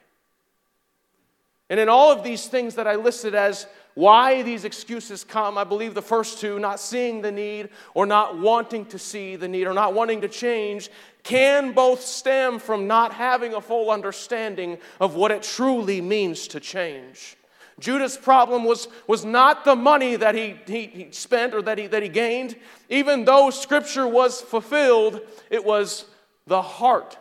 And 1.73 1.81
in 1.81 1.88
all 1.88 2.12
of 2.12 2.23
these 2.23 2.49
things 2.49 2.75
that 2.75 2.87
I 2.87 2.97
listed 2.97 3.35
as 3.35 3.67
why 3.95 4.43
these 4.43 4.67
excuses 4.67 5.25
come, 5.25 5.57
I 5.57 5.64
believe 5.64 5.95
the 5.95 6.02
first 6.02 6.38
two, 6.38 6.59
not 6.59 6.79
seeing 6.79 7.23
the 7.23 7.33
need 7.33 7.71
or 7.95 8.05
not 8.05 8.38
wanting 8.38 8.85
to 8.87 8.99
see 8.99 9.37
the 9.37 9.49
need 9.49 9.67
or 9.67 9.73
not 9.73 9.95
wanting 9.95 10.21
to 10.21 10.29
change, 10.29 10.91
can 11.23 11.73
both 11.73 12.02
stem 12.02 12.59
from 12.59 12.87
not 12.87 13.14
having 13.14 13.55
a 13.55 13.61
full 13.62 13.91
understanding 13.91 14.76
of 15.00 15.14
what 15.14 15.31
it 15.31 15.43
truly 15.43 16.02
means 16.02 16.47
to 16.49 16.61
change. 16.61 17.38
Judas' 17.81 18.19
problem 18.19 18.64
was, 18.64 18.88
was 19.07 19.25
not 19.25 19.64
the 19.64 19.75
money 19.75 20.17
that 20.17 20.35
he, 20.35 20.57
he, 20.67 20.87
he 20.88 21.09
spent 21.11 21.55
or 21.55 21.62
that 21.62 21.79
he, 21.79 21.87
that 21.87 22.02
he 22.02 22.11
gained. 22.11 22.55
Even 22.91 23.25
though 23.25 23.49
scripture 23.49 24.07
was 24.07 24.43
fulfilled, 24.43 25.23
it 25.49 25.64
was 25.64 26.05
the 26.47 26.61
heart 26.61 27.17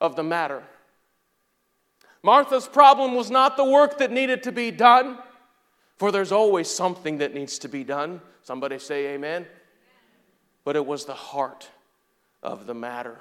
of 0.00 0.16
the 0.16 0.24
matter. 0.24 0.64
Martha's 2.24 2.66
problem 2.66 3.14
was 3.14 3.30
not 3.30 3.58
the 3.58 3.64
work 3.66 3.98
that 3.98 4.10
needed 4.10 4.42
to 4.44 4.50
be 4.50 4.70
done, 4.70 5.18
for 5.98 6.10
there's 6.10 6.32
always 6.32 6.70
something 6.70 7.18
that 7.18 7.34
needs 7.34 7.58
to 7.58 7.68
be 7.68 7.84
done. 7.84 8.18
Somebody 8.42 8.78
say 8.78 9.08
amen. 9.08 9.44
But 10.64 10.74
it 10.74 10.86
was 10.86 11.04
the 11.04 11.12
heart 11.12 11.68
of 12.42 12.66
the 12.66 12.72
matter. 12.72 13.18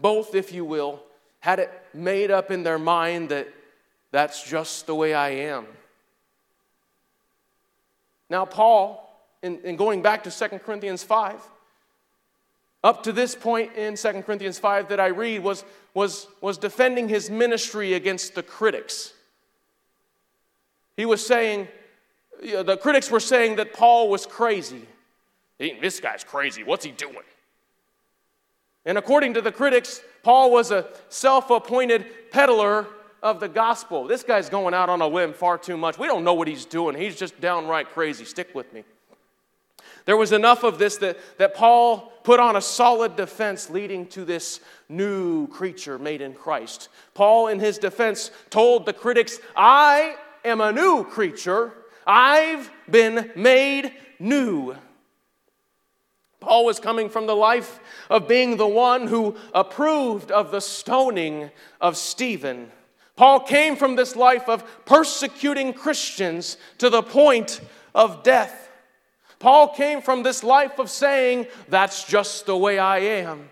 Both, 0.00 0.34
if 0.34 0.52
you 0.52 0.64
will, 0.64 1.00
had 1.38 1.60
it 1.60 1.70
made 1.94 2.32
up 2.32 2.50
in 2.50 2.64
their 2.64 2.78
mind 2.78 3.28
that 3.28 3.46
that's 4.10 4.42
just 4.42 4.88
the 4.88 4.94
way 4.96 5.14
I 5.14 5.28
am. 5.28 5.66
Now, 8.28 8.44
Paul, 8.44 9.16
in, 9.44 9.60
in 9.60 9.76
going 9.76 10.02
back 10.02 10.24
to 10.24 10.30
2 10.32 10.58
Corinthians 10.58 11.04
5, 11.04 11.40
up 12.82 13.02
to 13.02 13.12
this 13.12 13.34
point 13.34 13.74
in 13.76 13.96
2 13.96 14.22
Corinthians 14.22 14.58
5 14.58 14.88
that 14.88 15.00
I 15.00 15.08
read 15.08 15.42
was, 15.42 15.64
was, 15.94 16.26
was 16.40 16.58
defending 16.58 17.08
his 17.08 17.30
ministry 17.30 17.94
against 17.94 18.34
the 18.34 18.42
critics. 18.42 19.12
He 20.96 21.04
was 21.04 21.24
saying, 21.24 21.68
the 22.42 22.78
critics 22.80 23.10
were 23.10 23.20
saying 23.20 23.56
that 23.56 23.74
Paul 23.74 24.08
was 24.08 24.26
crazy. 24.26 24.86
This 25.58 26.00
guy's 26.00 26.24
crazy. 26.24 26.64
What's 26.64 26.84
he 26.84 26.90
doing? 26.90 27.16
And 28.86 28.96
according 28.96 29.34
to 29.34 29.42
the 29.42 29.52
critics, 29.52 30.00
Paul 30.22 30.50
was 30.50 30.70
a 30.70 30.88
self 31.10 31.50
appointed 31.50 32.30
peddler 32.30 32.86
of 33.22 33.40
the 33.40 33.48
gospel. 33.48 34.06
This 34.06 34.22
guy's 34.22 34.48
going 34.48 34.72
out 34.72 34.88
on 34.88 35.02
a 35.02 35.06
limb 35.06 35.34
far 35.34 35.58
too 35.58 35.76
much. 35.76 35.98
We 35.98 36.06
don't 36.06 36.24
know 36.24 36.32
what 36.32 36.48
he's 36.48 36.64
doing. 36.64 36.96
He's 36.96 37.16
just 37.16 37.38
downright 37.40 37.90
crazy. 37.90 38.24
Stick 38.24 38.54
with 38.54 38.72
me. 38.72 38.84
There 40.04 40.16
was 40.16 40.32
enough 40.32 40.64
of 40.64 40.78
this 40.78 40.96
that, 40.98 41.18
that 41.38 41.54
Paul 41.54 42.12
put 42.22 42.40
on 42.40 42.56
a 42.56 42.60
solid 42.60 43.16
defense 43.16 43.70
leading 43.70 44.06
to 44.08 44.24
this 44.24 44.60
new 44.88 45.46
creature 45.48 45.98
made 45.98 46.20
in 46.20 46.34
Christ. 46.34 46.88
Paul, 47.14 47.48
in 47.48 47.60
his 47.60 47.78
defense, 47.78 48.30
told 48.50 48.86
the 48.86 48.92
critics, 48.92 49.38
I 49.56 50.16
am 50.44 50.60
a 50.60 50.72
new 50.72 51.04
creature. 51.04 51.72
I've 52.06 52.70
been 52.90 53.30
made 53.36 53.92
new. 54.18 54.76
Paul 56.40 56.64
was 56.64 56.80
coming 56.80 57.10
from 57.10 57.26
the 57.26 57.36
life 57.36 57.80
of 58.08 58.26
being 58.26 58.56
the 58.56 58.66
one 58.66 59.06
who 59.06 59.36
approved 59.54 60.30
of 60.30 60.50
the 60.50 60.60
stoning 60.60 61.50
of 61.80 61.96
Stephen. 61.96 62.72
Paul 63.14 63.40
came 63.40 63.76
from 63.76 63.96
this 63.96 64.16
life 64.16 64.48
of 64.48 64.64
persecuting 64.86 65.74
Christians 65.74 66.56
to 66.78 66.88
the 66.88 67.02
point 67.02 67.60
of 67.94 68.22
death. 68.22 68.69
Paul 69.40 69.68
came 69.68 70.02
from 70.02 70.22
this 70.22 70.44
life 70.44 70.78
of 70.78 70.88
saying, 70.90 71.46
That's 71.68 72.04
just 72.04 72.46
the 72.46 72.56
way 72.56 72.78
I 72.78 72.98
am. 72.98 73.48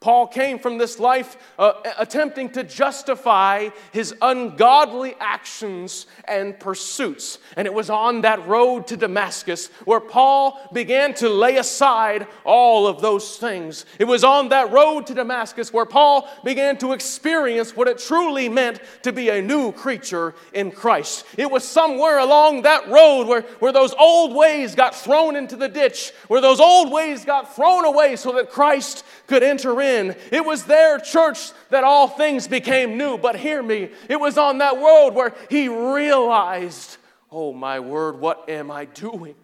Paul 0.00 0.28
came 0.28 0.60
from 0.60 0.78
this 0.78 1.00
life 1.00 1.36
uh, 1.58 1.72
attempting 1.98 2.50
to 2.50 2.62
justify 2.62 3.70
his 3.92 4.14
ungodly 4.22 5.16
actions 5.18 6.06
and 6.26 6.58
pursuits. 6.58 7.38
And 7.56 7.66
it 7.66 7.74
was 7.74 7.90
on 7.90 8.20
that 8.20 8.46
road 8.46 8.86
to 8.88 8.96
Damascus 8.96 9.68
where 9.86 9.98
Paul 10.00 10.60
began 10.72 11.14
to 11.14 11.28
lay 11.28 11.56
aside 11.56 12.28
all 12.44 12.86
of 12.86 13.00
those 13.00 13.38
things. 13.38 13.86
It 13.98 14.04
was 14.04 14.22
on 14.22 14.50
that 14.50 14.70
road 14.70 15.06
to 15.08 15.14
Damascus 15.14 15.72
where 15.72 15.86
Paul 15.86 16.28
began 16.44 16.78
to 16.78 16.92
experience 16.92 17.74
what 17.74 17.88
it 17.88 17.98
truly 17.98 18.48
meant 18.48 18.80
to 19.02 19.12
be 19.12 19.30
a 19.30 19.42
new 19.42 19.72
creature 19.72 20.36
in 20.52 20.70
Christ. 20.70 21.24
It 21.36 21.50
was 21.50 21.66
somewhere 21.66 22.18
along 22.18 22.62
that 22.62 22.88
road 22.88 23.24
where, 23.26 23.42
where 23.58 23.72
those 23.72 23.94
old 23.98 24.32
ways 24.32 24.76
got 24.76 24.94
thrown 24.94 25.34
into 25.34 25.56
the 25.56 25.68
ditch, 25.68 26.12
where 26.28 26.40
those 26.40 26.60
old 26.60 26.92
ways 26.92 27.24
got 27.24 27.56
thrown 27.56 27.84
away 27.84 28.14
so 28.14 28.32
that 28.32 28.50
Christ 28.50 29.04
could 29.26 29.42
enter 29.42 29.80
in. 29.80 29.87
It 29.88 30.44
was 30.44 30.64
there 30.64 30.98
church 30.98 31.52
that 31.70 31.84
all 31.84 32.08
things 32.08 32.46
became 32.48 32.96
new. 32.96 33.18
But 33.18 33.36
hear 33.36 33.62
me, 33.62 33.90
it 34.08 34.20
was 34.20 34.38
on 34.38 34.58
that 34.58 34.76
road 34.76 35.10
where 35.14 35.34
he 35.50 35.68
realized, 35.68 36.96
oh 37.30 37.52
my 37.52 37.80
word, 37.80 38.20
what 38.20 38.48
am 38.48 38.70
I 38.70 38.84
doing? 38.84 39.34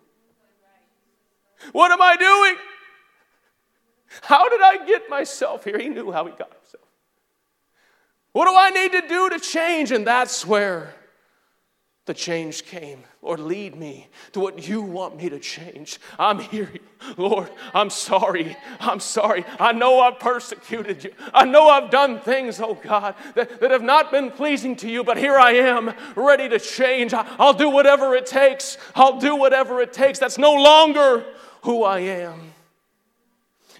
What 1.73 1.91
am 1.91 2.03
I 2.03 2.17
doing? 2.17 2.57
How 4.23 4.49
did 4.49 4.61
I 4.61 4.87
get 4.87 5.09
myself 5.11 5.65
here? 5.65 5.79
He 5.79 5.89
knew 5.89 6.13
how 6.13 6.27
he 6.27 6.31
got 6.31 6.53
himself. 6.53 6.85
What 8.33 8.47
do 8.47 8.55
I 8.57 8.71
need 8.71 8.93
to 8.93 9.09
do 9.09 9.31
to 9.31 9.39
change? 9.39 9.93
And 9.93 10.07
that's 10.07 10.47
where 10.47 10.95
the 12.07 12.15
change 12.15 12.65
came. 12.65 13.03
Lord, 13.23 13.41
lead 13.41 13.77
me 13.77 14.09
to 14.33 14.41
what 14.41 14.69
you 14.69 14.83
want 14.83 15.17
me 15.17 15.31
to 15.31 15.39
change. 15.39 15.99
I'm 16.19 16.39
here. 16.39 16.71
Lord, 17.17 17.51
I'm 17.73 17.89
sorry. 17.89 18.57
I'm 18.79 19.01
sorry. 19.01 19.45
I 19.59 19.73
know 19.73 20.01
I've 20.01 20.19
persecuted 20.19 21.05
you. 21.05 21.13
I 21.33 21.47
know 21.47 21.69
I've 21.69 21.91
done 21.91 22.21
things, 22.21 22.61
oh 22.61 22.75
God, 22.75 23.15
that, 23.35 23.61
that 23.61 23.71
have 23.71 23.83
not 23.83 24.11
been 24.11 24.31
pleasing 24.31 24.77
to 24.77 24.91
you, 24.91 25.03
but 25.03 25.17
here 25.17 25.37
I 25.37 25.53
am, 25.53 25.95
ready 26.15 26.49
to 26.51 26.59
change. 26.59 27.15
I, 27.15 27.27
I'll 27.39 27.55
do 27.55 27.71
whatever 27.71 28.15
it 28.15 28.27
takes. 28.27 28.77
I'll 28.95 29.19
do 29.19 29.37
whatever 29.37 29.81
it 29.81 29.95
takes. 29.95 30.19
That's 30.19 30.39
no 30.39 30.53
longer 30.53 31.25
who 31.63 31.85
I 31.85 32.01
am. 32.01 32.54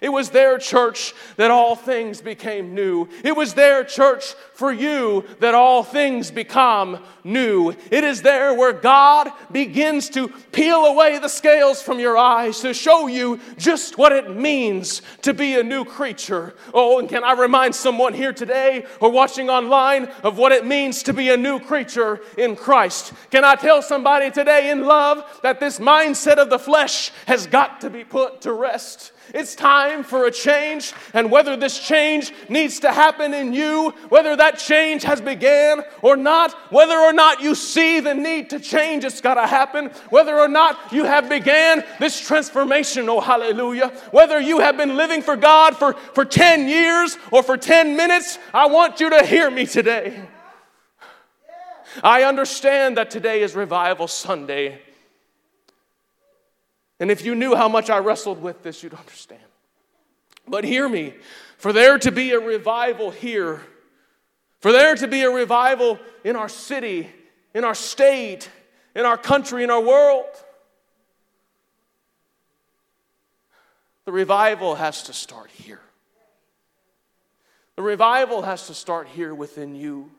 It 0.01 0.09
was 0.09 0.29
there 0.29 0.57
church 0.57 1.13
that 1.37 1.51
all 1.51 1.75
things 1.75 2.21
became 2.21 2.75
new. 2.75 3.07
It 3.23 3.35
was 3.35 3.53
there 3.53 3.83
church 3.83 4.33
for 4.53 4.71
you 4.71 5.23
that 5.39 5.55
all 5.55 5.83
things 5.83 6.31
become 6.31 6.99
new. 7.23 7.73
It 7.91 8.03
is 8.03 8.21
there 8.21 8.53
where 8.53 8.73
God 8.73 9.31
begins 9.51 10.09
to 10.11 10.27
peel 10.51 10.85
away 10.85 11.19
the 11.19 11.27
scales 11.27 11.81
from 11.81 11.99
your 11.99 12.17
eyes 12.17 12.59
to 12.61 12.73
show 12.73 13.07
you 13.07 13.39
just 13.57 13.97
what 13.97 14.11
it 14.11 14.35
means 14.35 15.01
to 15.21 15.33
be 15.33 15.59
a 15.59 15.63
new 15.63 15.85
creature. 15.85 16.55
Oh, 16.73 16.99
and 16.99 17.07
can 17.09 17.23
I 17.23 17.33
remind 17.33 17.73
someone 17.73 18.13
here 18.13 18.33
today 18.33 18.85
or 18.99 19.09
watching 19.09 19.49
online 19.49 20.05
of 20.23 20.37
what 20.37 20.51
it 20.51 20.65
means 20.65 21.03
to 21.03 21.13
be 21.13 21.29
a 21.29 21.37
new 21.37 21.59
creature 21.59 22.21
in 22.37 22.55
Christ? 22.55 23.13
Can 23.31 23.43
I 23.43 23.55
tell 23.55 23.81
somebody 23.81 24.29
today 24.29 24.69
in 24.71 24.85
love 24.85 25.23
that 25.41 25.59
this 25.59 25.79
mindset 25.79 26.37
of 26.37 26.49
the 26.49 26.59
flesh 26.59 27.11
has 27.27 27.47
got 27.47 27.81
to 27.81 27.89
be 27.89 28.03
put 28.03 28.41
to 28.41 28.53
rest? 28.53 29.11
It's 29.33 29.55
time 29.55 30.03
for 30.03 30.25
a 30.25 30.31
change, 30.31 30.93
and 31.13 31.31
whether 31.31 31.55
this 31.55 31.79
change 31.79 32.31
needs 32.49 32.79
to 32.81 32.91
happen 32.91 33.33
in 33.33 33.53
you, 33.53 33.91
whether 34.09 34.35
that 34.35 34.59
change 34.59 35.03
has 35.03 35.21
began 35.21 35.81
or 36.01 36.15
not, 36.15 36.53
whether 36.71 36.97
or 36.97 37.13
not 37.13 37.41
you 37.41 37.55
see 37.55 37.99
the 37.99 38.13
need 38.13 38.49
to 38.51 38.59
change, 38.59 39.03
it's 39.03 39.21
got 39.21 39.35
to 39.35 39.47
happen. 39.47 39.87
Whether 40.09 40.37
or 40.37 40.47
not 40.47 40.77
you 40.91 41.03
have 41.05 41.27
began 41.29 41.83
this 41.99 42.19
transformation, 42.19 43.09
oh 43.09 43.21
hallelujah. 43.21 43.89
Whether 44.11 44.39
you 44.39 44.59
have 44.59 44.77
been 44.77 44.95
living 44.95 45.21
for 45.21 45.35
God 45.35 45.75
for, 45.75 45.93
for 45.93 46.25
10 46.25 46.67
years 46.67 47.17
or 47.31 47.43
for 47.43 47.57
10 47.57 47.95
minutes, 47.95 48.37
I 48.53 48.67
want 48.67 48.99
you 48.99 49.09
to 49.09 49.25
hear 49.25 49.49
me 49.49 49.65
today. 49.65 50.27
I 52.03 52.23
understand 52.23 52.97
that 52.97 53.09
today 53.09 53.41
is 53.41 53.55
Revival 53.55 54.07
Sunday. 54.07 54.81
And 56.99 57.11
if 57.11 57.25
you 57.25 57.35
knew 57.35 57.55
how 57.55 57.67
much 57.67 57.89
I 57.89 57.97
wrestled 57.97 58.41
with 58.41 58.63
this, 58.63 58.81
you'd 58.81 58.93
understand. 58.93 59.41
But 60.47 60.63
hear 60.63 60.87
me 60.87 61.13
for 61.57 61.73
there 61.73 61.97
to 61.99 62.11
be 62.11 62.31
a 62.31 62.39
revival 62.39 63.11
here, 63.11 63.61
for 64.59 64.71
there 64.71 64.95
to 64.95 65.07
be 65.07 65.21
a 65.21 65.29
revival 65.29 65.99
in 66.23 66.35
our 66.35 66.49
city, 66.49 67.09
in 67.53 67.63
our 67.63 67.75
state, 67.75 68.49
in 68.95 69.05
our 69.05 69.17
country, 69.17 69.63
in 69.63 69.69
our 69.69 69.81
world, 69.81 70.25
the 74.05 74.11
revival 74.11 74.75
has 74.75 75.03
to 75.03 75.13
start 75.13 75.49
here. 75.51 75.81
The 77.75 77.81
revival 77.81 78.43
has 78.43 78.67
to 78.67 78.73
start 78.73 79.07
here 79.07 79.33
within 79.33 79.75
you. 79.75 80.11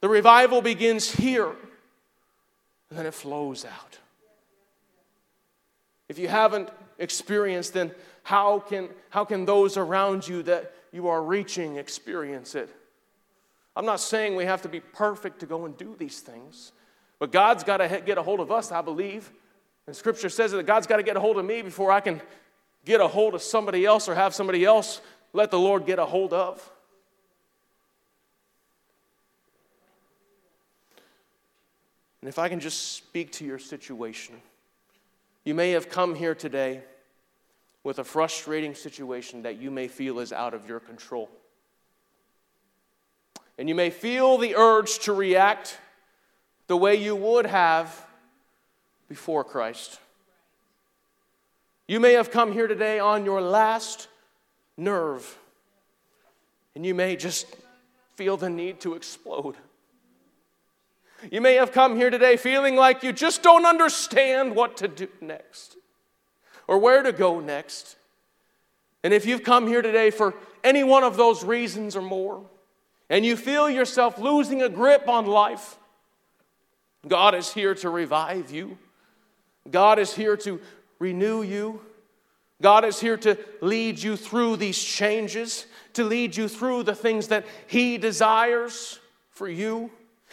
The 0.00 0.08
revival 0.08 0.62
begins 0.62 1.10
here, 1.10 1.48
and 1.48 2.98
then 2.98 3.06
it 3.06 3.14
flows 3.14 3.64
out. 3.64 3.98
If 6.12 6.18
you 6.18 6.28
haven't 6.28 6.68
experienced, 6.98 7.72
then 7.72 7.90
how 8.22 8.58
can, 8.58 8.90
how 9.08 9.24
can 9.24 9.46
those 9.46 9.78
around 9.78 10.28
you 10.28 10.42
that 10.42 10.74
you 10.92 11.08
are 11.08 11.22
reaching 11.22 11.76
experience 11.76 12.54
it? 12.54 12.68
I'm 13.74 13.86
not 13.86 13.98
saying 13.98 14.36
we 14.36 14.44
have 14.44 14.60
to 14.60 14.68
be 14.68 14.80
perfect 14.80 15.40
to 15.40 15.46
go 15.46 15.64
and 15.64 15.74
do 15.74 15.96
these 15.98 16.20
things, 16.20 16.72
but 17.18 17.32
God's 17.32 17.64
got 17.64 17.78
to 17.78 18.02
get 18.04 18.18
a 18.18 18.22
hold 18.22 18.40
of 18.40 18.52
us, 18.52 18.70
I 18.70 18.82
believe. 18.82 19.32
And 19.86 19.96
Scripture 19.96 20.28
says 20.28 20.52
that 20.52 20.66
God's 20.66 20.86
got 20.86 20.98
to 20.98 21.02
get 21.02 21.16
a 21.16 21.20
hold 21.20 21.38
of 21.38 21.46
me 21.46 21.62
before 21.62 21.90
I 21.90 22.00
can 22.00 22.20
get 22.84 23.00
a 23.00 23.08
hold 23.08 23.34
of 23.34 23.40
somebody 23.40 23.86
else 23.86 24.06
or 24.06 24.14
have 24.14 24.34
somebody 24.34 24.66
else 24.66 25.00
let 25.32 25.50
the 25.50 25.58
Lord 25.58 25.86
get 25.86 25.98
a 25.98 26.04
hold 26.04 26.34
of. 26.34 26.70
And 32.20 32.28
if 32.28 32.38
I 32.38 32.50
can 32.50 32.60
just 32.60 32.92
speak 32.92 33.32
to 33.32 33.46
your 33.46 33.58
situation. 33.58 34.34
You 35.44 35.54
may 35.54 35.72
have 35.72 35.88
come 35.88 36.14
here 36.14 36.34
today 36.34 36.82
with 37.82 37.98
a 37.98 38.04
frustrating 38.04 38.74
situation 38.74 39.42
that 39.42 39.60
you 39.60 39.70
may 39.70 39.88
feel 39.88 40.20
is 40.20 40.32
out 40.32 40.54
of 40.54 40.68
your 40.68 40.78
control. 40.78 41.28
And 43.58 43.68
you 43.68 43.74
may 43.74 43.90
feel 43.90 44.38
the 44.38 44.54
urge 44.56 45.00
to 45.00 45.12
react 45.12 45.78
the 46.68 46.76
way 46.76 46.94
you 46.94 47.16
would 47.16 47.46
have 47.46 48.06
before 49.08 49.42
Christ. 49.42 49.98
You 51.88 51.98
may 51.98 52.12
have 52.12 52.30
come 52.30 52.52
here 52.52 52.68
today 52.68 53.00
on 53.00 53.24
your 53.24 53.40
last 53.40 54.08
nerve, 54.76 55.38
and 56.74 56.86
you 56.86 56.94
may 56.94 57.16
just 57.16 57.46
feel 58.14 58.36
the 58.36 58.48
need 58.48 58.80
to 58.80 58.94
explode. 58.94 59.56
You 61.30 61.40
may 61.40 61.54
have 61.54 61.72
come 61.72 61.96
here 61.96 62.10
today 62.10 62.36
feeling 62.36 62.76
like 62.76 63.02
you 63.02 63.12
just 63.12 63.42
don't 63.42 63.64
understand 63.64 64.56
what 64.56 64.76
to 64.78 64.88
do 64.88 65.08
next 65.20 65.76
or 66.66 66.78
where 66.78 67.02
to 67.02 67.12
go 67.12 67.40
next. 67.40 67.96
And 69.04 69.12
if 69.12 69.26
you've 69.26 69.42
come 69.42 69.66
here 69.66 69.82
today 69.82 70.10
for 70.10 70.34
any 70.62 70.84
one 70.84 71.04
of 71.04 71.16
those 71.16 71.44
reasons 71.44 71.96
or 71.96 72.02
more, 72.02 72.44
and 73.10 73.24
you 73.24 73.36
feel 73.36 73.68
yourself 73.68 74.18
losing 74.18 74.62
a 74.62 74.68
grip 74.68 75.08
on 75.08 75.26
life, 75.26 75.76
God 77.06 77.34
is 77.34 77.52
here 77.52 77.74
to 77.76 77.90
revive 77.90 78.50
you. 78.50 78.78
God 79.70 79.98
is 79.98 80.14
here 80.14 80.36
to 80.38 80.60
renew 80.98 81.42
you. 81.42 81.80
God 82.60 82.84
is 82.84 83.00
here 83.00 83.16
to 83.18 83.36
lead 83.60 84.00
you 84.00 84.16
through 84.16 84.56
these 84.56 84.80
changes, 84.80 85.66
to 85.94 86.04
lead 86.04 86.36
you 86.36 86.46
through 86.46 86.84
the 86.84 86.94
things 86.94 87.28
that 87.28 87.44
He 87.66 87.98
desires 87.98 89.00
for 89.30 89.48
you. 89.48 89.90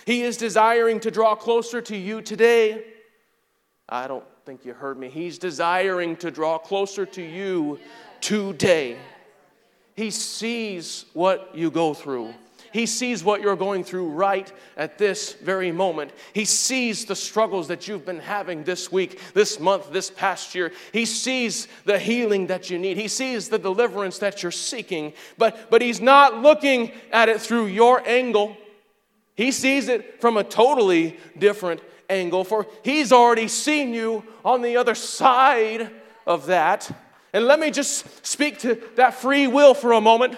He 0.10 0.24
is 0.24 0.38
desiring 0.38 1.00
to 1.02 1.12
draw 1.12 1.36
closer 1.36 1.82
to 1.84 1.95
you 1.95 2.24
today. 2.24 2.84
I 3.88 4.08
don't 4.08 4.26
think 4.43 4.65
you 4.65 4.74
heard 4.74 4.98
me. 4.98 5.08
He's 5.08 5.38
desiring 5.38 6.15
to 6.15 6.32
draw 6.32 6.58
closer 6.58 7.06
to 7.06 7.22
you 7.22 7.78
today. 8.19 8.98
He 9.95 10.10
sees 10.10 11.06
what 11.13 11.52
you 11.54 11.69
go 11.69 11.93
through. 11.93 12.34
He 12.74 12.88
sees 12.88 13.24
what 13.24 13.41
you're 13.41 13.56
going 13.56 13.84
through 13.84 14.10
right 14.10 14.52
at 14.78 14.98
this 14.98 15.34
very 15.34 15.72
moment. 15.72 16.12
He 16.34 16.45
sees 16.45 17.06
the 17.06 17.15
struggles 17.15 17.67
that 17.67 17.88
you've 17.88 18.08
been 18.08 18.19
having 18.19 18.63
this 18.63 18.91
week, 18.91 19.22
this 19.36 19.60
month, 19.60 19.91
this 19.91 20.10
past 20.10 20.56
year. 20.56 20.72
He 20.91 21.06
sees 21.06 21.67
the 21.86 22.00
healing 22.00 22.48
that 22.48 22.72
you 22.72 22.80
need. 22.80 22.98
He 22.98 23.10
sees 23.10 23.48
the 23.48 23.60
deliverance 23.60 24.17
that 24.17 24.41
you're 24.41 24.52
seeking. 24.52 25.13
But, 25.38 25.69
but 25.69 25.84
He's 25.84 26.02
not 26.02 26.41
looking 26.41 26.93
at 27.12 27.30
it 27.30 27.39
through 27.39 27.67
your 27.67 28.02
angle. 28.10 28.58
He 29.39 29.54
sees 29.54 29.88
it 29.88 30.19
from 30.19 30.36
a 30.36 30.43
totally 30.43 31.17
different 31.38 31.80
angle, 32.10 32.43
for 32.43 32.67
he's 32.84 33.13
already 33.13 33.47
seen 33.47 33.93
you 33.93 34.25
on 34.43 34.62
the 34.62 34.75
other 34.75 34.93
side 34.93 35.91
of 36.28 36.47
that. 36.47 36.91
And 37.32 37.45
let 37.45 37.58
me 37.58 37.71
just 37.71 38.28
speak 38.28 38.60
to 38.60 38.84
that 38.97 39.13
free 39.13 39.47
will 39.47 39.73
for 39.73 39.93
a 39.93 40.02
moment. 40.02 40.36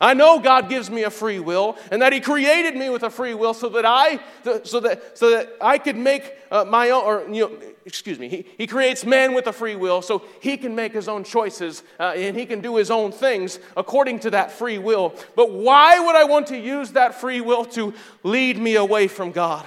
I 0.00 0.14
know 0.14 0.40
God 0.40 0.68
gives 0.68 0.90
me 0.90 1.04
a 1.04 1.10
free 1.10 1.38
will 1.38 1.76
and 1.90 2.02
that 2.02 2.12
He 2.12 2.20
created 2.20 2.76
me 2.76 2.90
with 2.90 3.02
a 3.02 3.10
free 3.10 3.34
will 3.34 3.54
so 3.54 3.68
that 3.70 3.84
I, 3.84 4.20
so 4.64 4.80
that, 4.80 5.16
so 5.16 5.30
that 5.30 5.52
I 5.60 5.78
could 5.78 5.96
make 5.96 6.34
uh, 6.50 6.64
my 6.64 6.90
own, 6.90 7.04
or, 7.04 7.24
you 7.32 7.48
know, 7.48 7.58
excuse 7.84 8.18
me, 8.18 8.28
he, 8.28 8.46
he 8.58 8.66
creates 8.66 9.04
man 9.04 9.34
with 9.34 9.46
a 9.46 9.52
free 9.52 9.76
will 9.76 10.02
so 10.02 10.22
he 10.40 10.56
can 10.56 10.74
make 10.74 10.92
his 10.92 11.08
own 11.08 11.24
choices 11.24 11.82
uh, 11.98 12.12
and 12.14 12.36
he 12.36 12.46
can 12.46 12.60
do 12.60 12.76
his 12.76 12.90
own 12.90 13.12
things 13.12 13.58
according 13.76 14.20
to 14.20 14.30
that 14.30 14.52
free 14.52 14.78
will. 14.78 15.14
But 15.34 15.50
why 15.50 15.98
would 15.98 16.16
I 16.16 16.24
want 16.24 16.48
to 16.48 16.58
use 16.58 16.92
that 16.92 17.14
free 17.20 17.40
will 17.40 17.64
to 17.66 17.94
lead 18.22 18.58
me 18.58 18.76
away 18.76 19.08
from 19.08 19.32
God? 19.32 19.66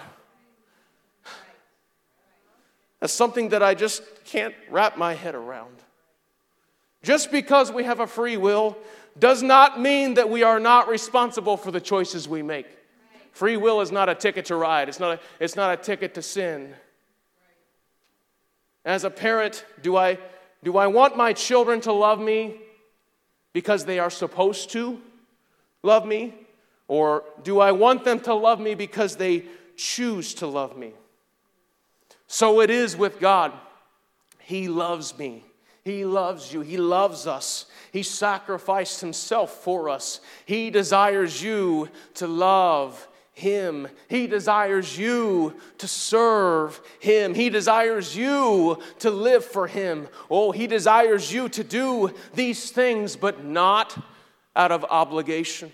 That's 3.00 3.14
something 3.14 3.50
that 3.50 3.62
I 3.62 3.76
just 3.76 4.02
can't 4.26 4.56
wrap 4.70 4.98
my 4.98 5.14
head 5.14 5.36
around. 5.36 5.76
Just 7.04 7.32
because 7.32 7.72
we 7.72 7.84
have 7.84 8.00
a 8.00 8.08
free 8.08 8.38
will 8.38 8.78
does 9.18 9.42
not 9.42 9.80
mean 9.80 10.16
that 10.16 10.30
we 10.30 10.44
are 10.44 10.60
not 10.60 10.88
responsible 10.88 11.58
for 11.58 11.72
the 11.72 11.82
choices 11.82 12.28
we 12.28 12.42
make. 12.42 12.68
Free 13.32 13.58
will 13.58 13.82
is 13.82 13.92
not 13.92 14.10
a 14.10 14.16
ticket 14.16 14.46
to 14.46 14.56
ride, 14.56 14.90
it's 14.90 15.00
not 15.00 15.20
a, 15.20 15.20
it's 15.40 15.56
not 15.56 15.78
a 15.78 15.82
ticket 15.82 16.14
to 16.16 16.22
sin. 16.22 16.74
As 18.84 19.04
a 19.04 19.10
parent, 19.10 19.66
do 19.82 19.98
I, 19.98 20.20
do 20.64 20.78
I 20.78 20.88
want 20.88 21.18
my 21.18 21.34
children 21.34 21.82
to 21.82 21.92
love 21.92 22.20
me 22.20 22.56
because 23.52 23.86
they 23.86 24.00
are 24.00 24.10
supposed 24.10 24.70
to 24.72 25.02
love 25.82 26.06
me? 26.06 26.34
Or 26.88 27.24
do 27.44 27.60
I 27.60 27.72
want 27.72 28.04
them 28.04 28.20
to 28.22 28.34
love 28.34 28.60
me 28.60 28.76
because 28.76 29.16
they 29.16 29.46
choose 29.76 30.36
to 30.36 30.48
love 30.48 30.78
me? 30.78 30.94
So 32.28 32.62
it 32.62 32.70
is 32.70 32.96
with 32.96 33.20
God. 33.20 33.54
He 34.40 34.68
loves 34.68 35.18
me. 35.18 35.44
He 35.84 36.06
loves 36.06 36.54
you. 36.54 36.62
He 36.62 36.78
loves 36.78 37.28
us. 37.28 37.66
He 37.96 38.04
sacrificed 38.04 39.00
himself 39.00 39.64
for 39.64 39.88
us. 39.88 40.20
He 40.46 40.70
desires 40.70 41.42
you 41.42 41.88
to 42.16 42.28
love 42.28 43.08
him. 43.32 43.88
He 44.10 44.28
desires 44.28 44.98
you 44.98 45.54
to 45.78 45.88
serve 45.88 46.82
Him. 47.00 47.34
He 47.34 47.50
desires 47.50 48.16
you 48.16 48.80
to 49.00 49.12
live 49.12 49.44
for 49.44 49.68
Him. 49.68 50.08
Oh, 50.30 50.52
He 50.54 50.68
desires 50.68 51.34
you 51.34 51.50
to 51.50 51.64
do 51.64 52.14
these 52.34 52.72
things, 52.72 53.18
but 53.18 53.44
not 53.44 53.98
out 54.56 54.72
of 54.72 54.86
obligation. 54.86 55.74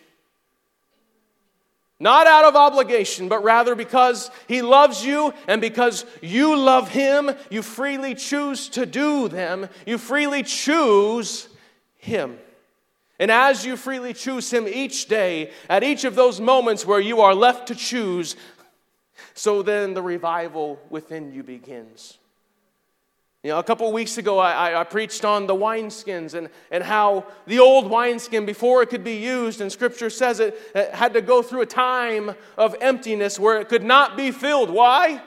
Not 1.99 2.25
out 2.25 2.45
of 2.45 2.55
obligation, 2.55 3.29
but 3.29 3.43
rather 3.43 3.75
because 3.75 4.31
He 4.47 4.63
loves 4.63 5.05
you 5.05 5.31
and 5.47 5.61
because 5.61 6.03
you 6.19 6.55
love 6.55 6.89
Him, 6.89 7.29
you 7.51 7.61
freely 7.61 8.15
choose 8.15 8.69
to 8.69 8.87
do 8.87 9.27
them. 9.27 9.69
You 9.85 9.99
freely 9.99 10.41
choose 10.41 11.47
Him. 12.01 12.39
And 13.19 13.29
as 13.29 13.63
you 13.63 13.77
freely 13.77 14.13
choose 14.13 14.51
Him 14.51 14.67
each 14.67 15.07
day, 15.07 15.51
at 15.69 15.83
each 15.83 16.03
of 16.03 16.15
those 16.15 16.41
moments 16.41 16.85
where 16.85 16.99
you 16.99 17.21
are 17.21 17.35
left 17.35 17.67
to 17.67 17.75
choose, 17.75 18.35
so 19.35 19.61
then 19.61 19.93
the 19.93 20.01
revival 20.01 20.81
within 20.89 21.31
you 21.31 21.43
begins. 21.43 22.17
You 23.43 23.51
know, 23.51 23.59
a 23.59 23.63
couple 23.63 23.91
weeks 23.91 24.17
ago, 24.17 24.39
I, 24.39 24.81
I, 24.81 24.83
preached 24.83 25.25
on 25.25 25.47
the 25.47 25.55
wineskins 25.55 26.35
and, 26.35 26.49
and 26.69 26.83
how 26.83 27.25
the 27.47 27.59
old 27.59 27.89
wineskin, 27.89 28.45
before 28.45 28.83
it 28.83 28.89
could 28.89 29.03
be 29.03 29.15
used, 29.15 29.61
and 29.61 29.71
Scripture 29.71 30.11
says 30.11 30.39
it, 30.39 30.59
it 30.75 30.91
had 30.93 31.13
to 31.13 31.21
go 31.21 31.41
through 31.41 31.61
a 31.61 31.65
time 31.67 32.35
of 32.57 32.75
emptiness 32.81 33.39
where 33.39 33.59
it 33.59 33.67
could 33.67 33.83
not 33.83 34.15
be 34.15 34.31
filled. 34.31 34.69
Why? 34.69 35.21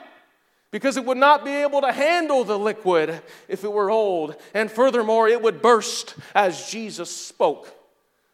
Because 0.75 0.97
it 0.97 1.05
would 1.05 1.17
not 1.17 1.45
be 1.45 1.51
able 1.51 1.79
to 1.79 1.89
handle 1.89 2.43
the 2.43 2.59
liquid 2.59 3.21
if 3.47 3.63
it 3.63 3.71
were 3.71 3.89
old. 3.89 4.35
And 4.53 4.69
furthermore, 4.69 5.29
it 5.29 5.41
would 5.41 5.61
burst 5.61 6.15
as 6.35 6.69
Jesus 6.69 7.09
spoke. 7.09 7.73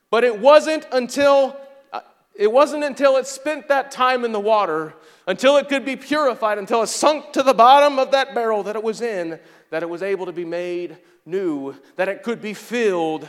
But 0.09 0.23
it 0.23 0.39
wasn't 0.39 0.87
until 0.91 1.55
uh, 1.93 1.99
it 2.33 2.51
wasn't 2.51 2.83
until 2.83 3.17
it 3.17 3.27
spent 3.27 3.67
that 3.67 3.91
time 3.91 4.25
in 4.25 4.31
the 4.31 4.39
water, 4.39 4.95
until 5.27 5.57
it 5.57 5.69
could 5.69 5.85
be 5.85 5.95
purified, 5.95 6.57
until 6.57 6.81
it 6.81 6.87
sunk 6.87 7.31
to 7.33 7.43
the 7.43 7.53
bottom 7.53 7.99
of 7.99 8.09
that 8.09 8.33
barrel 8.33 8.63
that 8.63 8.75
it 8.75 8.81
was 8.81 9.01
in, 9.01 9.39
that 9.69 9.83
it 9.83 9.89
was 9.89 10.01
able 10.01 10.25
to 10.25 10.33
be 10.33 10.43
made 10.43 10.97
new, 11.27 11.75
that 11.95 12.09
it 12.09 12.23
could 12.23 12.41
be 12.41 12.55
filled 12.55 13.27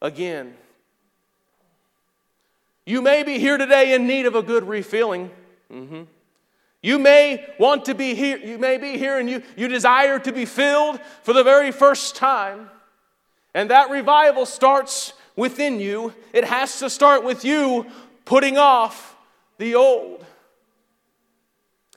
again. 0.00 0.54
You 2.86 3.02
may 3.02 3.24
be 3.24 3.40
here 3.40 3.58
today 3.58 3.94
in 3.94 4.06
need 4.06 4.26
of 4.26 4.36
a 4.36 4.42
good 4.44 4.62
refilling. 4.62 5.32
Mm-hmm. 5.72 6.02
You 6.84 6.98
may 6.98 7.46
want 7.58 7.86
to 7.86 7.94
be 7.94 8.14
here, 8.14 8.36
you 8.36 8.58
may 8.58 8.76
be 8.76 8.98
here 8.98 9.18
and 9.18 9.28
you, 9.28 9.42
you 9.56 9.68
desire 9.68 10.18
to 10.18 10.30
be 10.30 10.44
filled 10.44 11.00
for 11.22 11.32
the 11.32 11.42
very 11.42 11.72
first 11.72 12.14
time. 12.14 12.68
And 13.54 13.70
that 13.70 13.88
revival 13.88 14.44
starts 14.44 15.14
within 15.34 15.80
you. 15.80 16.12
It 16.34 16.44
has 16.44 16.80
to 16.80 16.90
start 16.90 17.24
with 17.24 17.42
you 17.42 17.86
putting 18.26 18.58
off 18.58 19.16
the 19.56 19.76
old. 19.76 20.23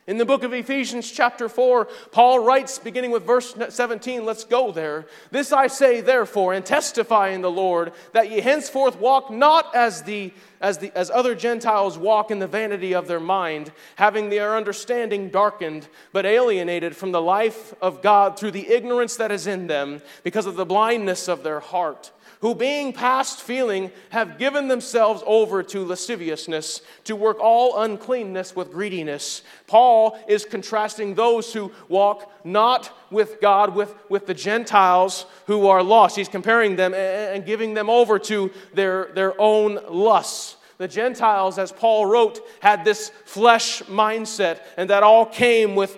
In 0.07 0.17
the 0.17 0.25
book 0.25 0.43
of 0.43 0.53
Ephesians, 0.53 1.11
chapter 1.11 1.49
4, 1.49 1.85
Paul 2.11 2.39
writes, 2.39 2.79
beginning 2.79 3.11
with 3.11 3.25
verse 3.25 3.53
17, 3.67 4.23
let's 4.23 4.45
go 4.45 4.71
there. 4.71 5.05
This 5.31 5.51
I 5.51 5.67
say, 5.67 5.99
therefore, 5.99 6.53
and 6.53 6.65
testify 6.65 7.29
in 7.29 7.41
the 7.41 7.51
Lord, 7.51 7.91
that 8.13 8.31
ye 8.31 8.39
henceforth 8.39 8.97
walk 9.01 9.29
not 9.29 9.75
as, 9.75 10.03
the, 10.03 10.31
as, 10.61 10.77
the, 10.77 10.97
as 10.97 11.11
other 11.11 11.35
Gentiles 11.35 11.97
walk 11.97 12.31
in 12.31 12.39
the 12.39 12.47
vanity 12.47 12.95
of 12.95 13.09
their 13.09 13.19
mind, 13.19 13.73
having 13.97 14.29
their 14.29 14.55
understanding 14.55 15.27
darkened, 15.27 15.89
but 16.13 16.25
alienated 16.25 16.95
from 16.95 17.11
the 17.11 17.21
life 17.21 17.73
of 17.81 18.01
God 18.01 18.39
through 18.39 18.51
the 18.51 18.69
ignorance 18.69 19.17
that 19.17 19.33
is 19.33 19.45
in 19.45 19.67
them, 19.67 20.01
because 20.23 20.45
of 20.45 20.55
the 20.55 20.65
blindness 20.65 21.27
of 21.27 21.43
their 21.43 21.59
heart 21.59 22.13
who 22.41 22.53
being 22.53 22.93
past 22.93 23.41
feeling 23.41 23.91
have 24.09 24.37
given 24.37 24.67
themselves 24.67 25.23
over 25.25 25.63
to 25.63 25.85
lasciviousness, 25.85 26.81
to 27.03 27.15
work 27.15 27.39
all 27.39 27.81
uncleanness 27.81 28.55
with 28.55 28.71
greediness. 28.71 29.41
Paul 29.65 30.17
is 30.27 30.45
contrasting 30.45 31.15
those 31.15 31.51
who 31.53 31.71
walk 31.89 32.31
not 32.43 32.95
with 33.09 33.41
God, 33.41 33.75
with, 33.75 33.93
with 34.09 34.27
the 34.27 34.33
Gentiles 34.33 35.25
who 35.47 35.67
are 35.67 35.81
lost. 35.81 36.15
He's 36.15 36.29
comparing 36.29 36.75
them 36.75 36.93
and 36.93 37.45
giving 37.45 37.73
them 37.73 37.89
over 37.89 38.19
to 38.19 38.51
their, 38.73 39.05
their 39.13 39.39
own 39.39 39.79
lusts. 39.89 40.57
The 40.77 40.87
Gentiles, 40.87 41.57
as 41.57 41.71
Paul 41.71 42.05
wrote, 42.05 42.39
had 42.59 42.85
this 42.85 43.09
flesh 43.25 43.81
mindset, 43.83 44.59
and 44.77 44.91
that 44.91 45.01
all 45.01 45.25
came 45.25 45.73
with 45.73 45.97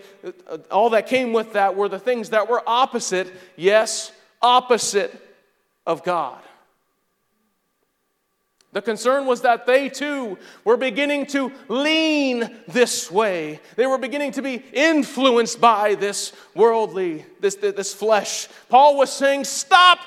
all 0.71 0.91
that 0.91 1.07
came 1.07 1.33
with 1.33 1.53
that 1.53 1.75
were 1.75 1.89
the 1.89 1.99
things 1.99 2.29
that 2.29 2.49
were 2.49 2.63
opposite, 2.65 3.29
yes, 3.57 4.13
opposite 4.41 5.28
of 5.89 6.03
God. 6.03 6.39
The 8.73 8.81
concern 8.83 9.25
was 9.25 9.41
that 9.41 9.65
they 9.65 9.89
too 9.89 10.37
were 10.63 10.77
beginning 10.77 11.25
to 11.27 11.51
lean 11.67 12.55
this 12.67 13.09
way. 13.09 13.59
They 13.75 13.87
were 13.87 13.97
beginning 13.97 14.33
to 14.33 14.43
be 14.43 14.63
influenced 14.71 15.59
by 15.59 15.95
this 15.95 16.31
worldly, 16.53 17.25
this, 17.39 17.55
this 17.55 17.91
flesh. 17.91 18.47
Paul 18.69 18.97
was 18.97 19.11
saying, 19.11 19.45
Stop! 19.45 19.97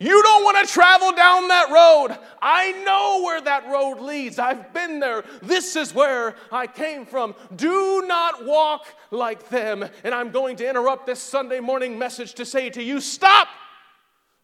You 0.00 0.20
don't 0.22 0.44
want 0.44 0.66
to 0.66 0.72
travel 0.72 1.12
down 1.12 1.48
that 1.48 1.70
road. 1.70 2.18
I 2.42 2.72
know 2.84 3.22
where 3.24 3.40
that 3.40 3.68
road 3.68 4.00
leads. 4.00 4.40
I've 4.40 4.72
been 4.72 4.98
there. 4.98 5.24
This 5.42 5.76
is 5.76 5.94
where 5.94 6.34
I 6.52 6.66
came 6.66 7.06
from. 7.06 7.36
Do 7.54 8.04
not 8.06 8.44
walk 8.44 8.86
like 9.12 9.48
them. 9.48 9.84
And 10.02 10.14
I'm 10.14 10.30
going 10.30 10.56
to 10.56 10.68
interrupt 10.68 11.06
this 11.06 11.20
Sunday 11.20 11.60
morning 11.60 11.98
message 11.98 12.34
to 12.34 12.44
say 12.44 12.70
to 12.70 12.82
you, 12.82 13.00
Stop! 13.00 13.48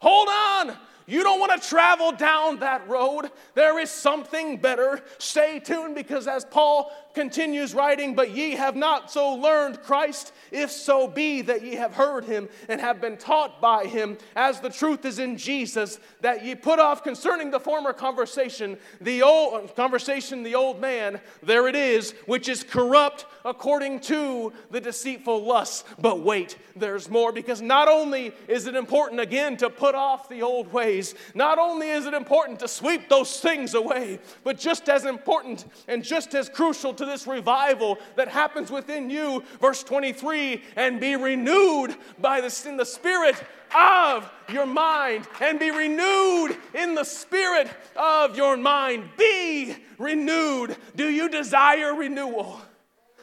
Hold 0.05 0.29
on. 0.29 0.77
You 1.07 1.23
don't 1.23 1.40
want 1.40 1.62
to 1.62 1.67
travel 1.67 2.12
down 2.12 2.59
that 2.59 2.87
road. 2.87 3.31
There 3.55 3.79
is 3.79 3.90
something 3.90 4.59
better. 4.59 5.03
Stay 5.17 5.61
tuned 5.61 5.95
because 5.95 6.29
as 6.29 6.45
Paul 6.45 6.93
continues 7.14 7.74
writing, 7.74 8.14
but 8.14 8.31
ye 8.33 8.53
have 8.53 8.77
not 8.77 9.11
so 9.11 9.35
learned 9.35 9.83
Christ, 9.83 10.33
if 10.50 10.70
so 10.70 11.07
be 11.07 11.42
that 11.42 11.62
ye 11.62 11.77
have 11.77 11.94
heard 11.94 12.24
him 12.24 12.48
and 12.68 12.81
have 12.81 13.00
been 13.00 13.16
taught 13.16 13.61
by 13.61 13.87
him, 13.87 14.18
as 14.37 14.61
the 14.61 14.70
truth 14.70 15.05
is 15.05 15.18
in 15.18 15.37
Jesus, 15.37 15.98
that 16.20 16.44
ye 16.44 16.55
put 16.55 16.79
off 16.79 17.03
concerning 17.03 17.50
the 17.50 17.61
former 17.61 17.92
conversation, 17.92 18.77
the 19.00 19.22
old 19.22 19.74
conversation, 19.77 20.42
the 20.42 20.55
old 20.55 20.81
man, 20.81 21.20
there 21.42 21.68
it 21.68 21.77
is, 21.77 22.12
which 22.27 22.48
is 22.48 22.62
corrupt 22.62 23.27
according 23.44 24.00
to 24.00 24.53
the 24.70 24.81
deceitful 24.81 25.44
lusts. 25.44 25.85
But 25.98 26.20
wait, 26.20 26.57
there's 26.77 27.09
more 27.09 27.33
because 27.33 27.61
not 27.61 27.88
only 27.88 28.33
is 28.48 28.66
it 28.66 28.74
important 28.74 29.20
again 29.20 29.57
to 29.59 29.70
put 29.70 29.94
off 29.94 30.29
the 30.29 30.42
old 30.42 30.72
ways, 30.72 31.14
not 31.35 31.59
only 31.59 31.90
is 31.90 32.07
it 32.07 32.14
important 32.14 32.59
to 32.61 32.68
sweep 32.68 33.09
those 33.09 33.40
things 33.40 33.74
away, 33.74 34.18
but 34.42 34.59
just 34.59 34.88
as 34.88 35.05
important 35.05 35.66
and 35.88 36.03
just 36.03 36.35
as 36.35 36.48
crucial 36.48 36.94
to 36.94 37.04
this 37.05 37.27
revival 37.27 37.99
that 38.17 38.29
happens 38.29 38.71
within 38.71 39.11
you, 39.11 39.43
verse 39.61 39.83
23, 39.83 40.62
and 40.77 41.01
be 41.01 41.17
renewed 41.17 41.97
by 42.19 42.40
the, 42.40 42.64
in 42.69 42.77
the 42.77 42.85
spirit 42.87 43.37
of 43.75 44.31
your 44.49 44.67
mind 44.67 45.27
and 45.40 45.59
be 45.59 45.71
renewed 45.71 46.57
in 46.75 46.95
the 46.95 47.05
spirit 47.05 47.69
of 47.97 48.37
your 48.37 48.57
mind. 48.57 49.09
Be 49.17 49.77
renewed. 49.99 50.77
Do 50.95 51.09
you 51.09 51.29
desire 51.29 51.95
renewal? 51.95 52.61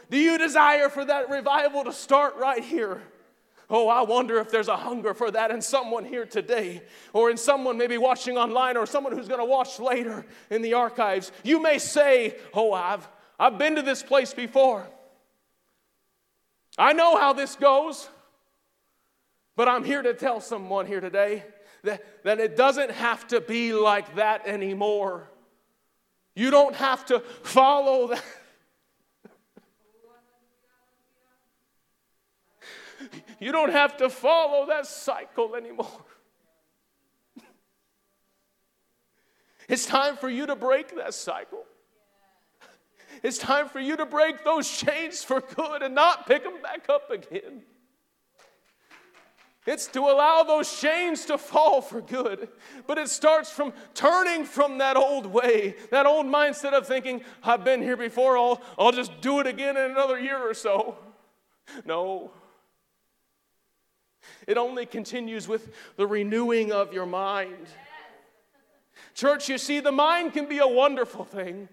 Do 0.10 0.18
you 0.18 0.38
desire 0.38 0.90
for 0.90 1.06
that 1.06 1.30
revival 1.30 1.86
to 1.86 1.94
start 1.94 2.36
right 2.36 2.64
here? 2.64 3.02
Oh, 3.70 3.88
I 3.88 4.02
wonder 4.02 4.38
if 4.40 4.52
there's 4.52 4.68
a 4.68 4.76
hunger 4.76 5.14
for 5.14 5.32
that 5.32 5.50
in 5.50 5.62
someone 5.62 6.04
here 6.04 6.26
today, 6.26 6.82
or 7.14 7.32
in 7.32 7.38
someone 7.38 7.78
maybe 7.78 7.98
watching 7.98 8.38
online, 8.38 8.76
or 8.76 8.86
someone 8.86 9.14
who's 9.14 9.30
going 9.30 9.40
to 9.40 9.46
watch 9.46 9.80
later 9.80 10.26
in 10.50 10.62
the 10.62 10.74
archives. 10.74 11.32
You 11.44 11.62
may 11.62 11.78
say, 11.78 12.36
Oh, 12.54 12.74
I've, 12.74 13.08
I've 13.42 13.58
been 13.58 13.76
to 13.78 13.82
this 13.82 14.04
place 14.04 14.36
before. 14.36 14.88
I 16.78 16.94
know 16.94 17.18
how 17.18 17.34
this 17.34 17.56
goes, 17.56 18.08
but 19.56 19.68
I'm 19.68 19.84
here 19.84 20.04
to 20.04 20.14
tell 20.14 20.40
someone 20.40 20.86
here 20.86 21.02
today 21.02 21.44
that, 21.84 22.24
that 22.24 22.40
it 22.40 22.56
doesn't 22.56 22.92
have 22.92 23.28
to 23.30 23.42
be 23.42 23.74
like 23.74 24.14
that 24.18 24.46
anymore. 24.46 25.28
You 26.36 26.52
don't 26.52 26.76
have 26.76 27.04
to 27.08 27.22
follow 27.42 28.10
that. 28.10 28.24
You 33.40 33.52
don't 33.52 33.72
have 33.72 33.98
to 33.98 34.10
follow 34.12 34.68
that 34.68 34.86
cycle 34.86 35.56
anymore. 35.56 36.06
It's 39.68 39.88
time 39.88 40.16
for 40.16 40.30
you 40.30 40.46
to 40.46 40.56
break 40.56 40.96
that 40.98 41.16
cycle. 41.16 41.66
It's 43.24 43.38
time 43.38 43.70
for 43.70 43.80
you 43.80 43.96
to 43.98 44.06
break 44.06 44.44
those 44.44 44.70
chains 44.70 45.24
for 45.24 45.42
good 45.42 45.84
and 45.84 45.94
not 45.94 46.28
pick 46.28 46.44
them 46.44 46.62
back 46.62 46.90
up 46.90 47.12
again. 47.12 47.64
It's 49.68 49.86
to 49.88 50.00
allow 50.00 50.42
those 50.42 50.80
chains 50.80 51.26
to 51.26 51.38
fall 51.38 51.82
for 51.82 52.02
good. 52.02 52.50
But 52.88 52.98
it 52.98 53.10
starts 53.10 53.52
from 53.52 53.74
turning 53.94 54.44
from 54.44 54.80
that 54.80 54.98
old 54.98 55.28
way, 55.28 55.76
that 55.92 56.08
old 56.08 56.26
mindset 56.26 56.74
of 56.74 56.88
thinking, 56.88 57.22
I've 57.44 57.64
been 57.64 57.82
here 57.82 57.98
before, 57.98 58.38
I'll, 58.38 58.60
I'll 58.80 58.92
just 58.92 59.22
do 59.22 59.40
it 59.40 59.46
again 59.46 59.78
in 59.78 59.92
another 59.92 60.20
year 60.20 60.38
or 60.38 60.56
so. 60.56 60.98
No. 61.86 62.32
It 64.48 64.58
only 64.58 64.88
continues 64.88 65.48
with 65.48 65.70
the 65.96 66.08
renewing 66.08 66.72
of 66.72 66.92
your 66.92 67.06
mind. 67.06 67.68
Church, 69.14 69.48
you 69.48 69.60
see, 69.60 69.80
the 69.80 69.92
mind 69.92 70.34
can 70.34 70.48
be 70.48 70.58
a 70.58 70.68
wonderful 70.68 71.24
thing. 71.24 71.70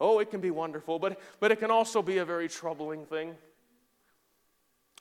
Oh, 0.00 0.20
it 0.20 0.30
can 0.30 0.40
be 0.40 0.50
wonderful, 0.50 0.98
but, 0.98 1.20
but 1.40 1.50
it 1.50 1.56
can 1.56 1.70
also 1.70 2.02
be 2.02 2.18
a 2.18 2.24
very 2.24 2.48
troubling 2.48 3.04
thing. 3.04 3.34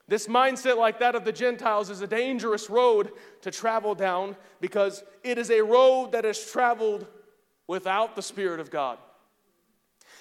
This 0.08 0.28
mindset, 0.28 0.78
like 0.78 1.00
that 1.00 1.16
of 1.16 1.26
the 1.26 1.34
Gentiles, 1.34 1.90
is 1.90 2.02
a 2.02 2.08
dangerous 2.08 2.70
road 2.70 3.12
to 3.42 3.52
travel 3.52 3.94
down 3.94 4.38
because 4.62 5.04
it 5.24 5.38
is 5.38 5.52
a 5.52 5.62
road 5.62 6.14
that 6.14 6.24
is 6.26 6.50
traveled 6.50 7.06
without 7.68 8.16
the 8.16 8.22
Spirit 8.22 8.60
of 8.60 8.72
God. 8.72 8.98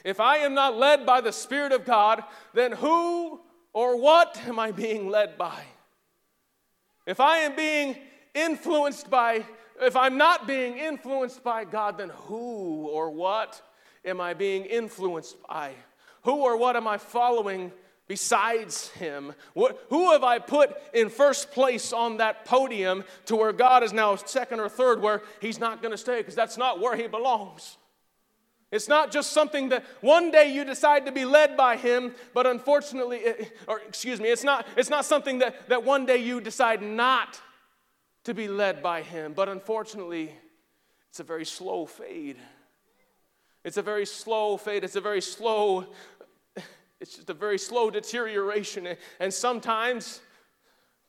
If 0.05 0.21
I 0.21 0.39
am 0.39 0.55
not 0.55 0.77
led 0.77 1.07
by 1.07 1.21
the 1.21 1.33
Spirit 1.33 1.73
of 1.73 1.85
God, 1.85 2.23
then 2.53 2.73
who 2.73 3.41
or 3.73 4.01
what 4.01 4.41
am 4.47 4.59
I 4.59 4.73
being 4.73 5.09
led 5.09 5.39
by? 5.39 5.63
If 7.07 7.21
I 7.21 7.39
am 7.39 7.55
being 7.55 7.97
influenced 8.35 9.09
by, 9.09 9.45
if 9.81 9.95
I'm 9.95 10.17
not 10.17 10.47
being 10.47 10.79
influenced 10.79 11.45
by 11.45 11.65
God, 11.65 11.99
then 11.99 12.09
who 12.09 12.89
or 12.89 13.11
what 13.11 13.63
am 14.07 14.21
I 14.21 14.35
being 14.35 14.65
influenced 14.65 15.37
by? 15.47 15.73
Who 16.23 16.37
or 16.37 16.57
what 16.57 16.77
am 16.77 16.87
I 16.87 16.99
following 16.99 17.73
besides 18.09 18.89
Him? 18.91 19.35
What, 19.55 19.85
who 19.91 20.13
have 20.13 20.25
I 20.25 20.39
put 20.39 20.77
in 20.95 21.11
first 21.11 21.51
place 21.51 21.93
on 21.93 22.19
that 22.19 22.45
podium 22.45 23.05
to 23.27 23.37
where 23.37 23.53
God 23.53 23.83
is 23.83 23.93
now 23.93 24.17
second 24.17 24.61
or 24.61 24.69
third, 24.69 25.03
where 25.03 25.23
He's 25.41 25.59
not 25.59 25.83
going 25.83 25.93
to 25.93 25.99
stay 25.99 26.19
because 26.19 26.35
that's 26.35 26.57
not 26.57 26.81
where 26.81 26.97
He 26.97 27.07
belongs? 27.07 27.79
It's 28.73 28.89
not 28.89 29.13
just 29.13 29.33
something 29.33 29.69
that 29.69 29.85
one 30.01 30.33
day 30.33 30.53
you 30.53 30.65
decide 30.65 31.07
to 31.07 31.13
be 31.13 31.25
led 31.25 31.57
by 31.57 31.77
Him, 31.77 32.15
but 32.35 32.47
unfortunately, 32.47 33.23
or 33.69 33.81
excuse 33.81 34.21
me, 34.21 34.29
it's 34.29 34.45
not, 34.45 34.67
it's 34.77 34.91
not 34.91 35.05
something 35.05 35.39
that, 35.39 35.69
that 35.69 35.85
one 35.85 36.05
day 36.07 36.17
you 36.17 36.41
decide 36.41 36.83
not 36.83 37.41
to 38.25 38.35
be 38.35 38.49
led 38.49 38.83
by 38.83 39.03
Him, 39.03 39.33
but 39.35 39.49
unfortunately, 39.49 40.35
it's 41.09 41.21
a 41.21 41.25
very 41.25 41.47
slow 41.47 41.87
fade. 41.87 42.37
It's 43.67 43.77
a 43.77 43.83
very 43.83 44.07
slow 44.07 44.57
fade. 44.57 44.85
It's 44.85 44.95
a 44.95 45.01
very 45.01 45.21
slow, 45.21 45.87
it's 47.01 47.17
just 47.17 47.29
a 47.29 47.35
very 47.35 47.59
slow 47.59 47.91
deterioration. 47.91 48.97
And 49.19 49.35
sometimes, 49.35 50.21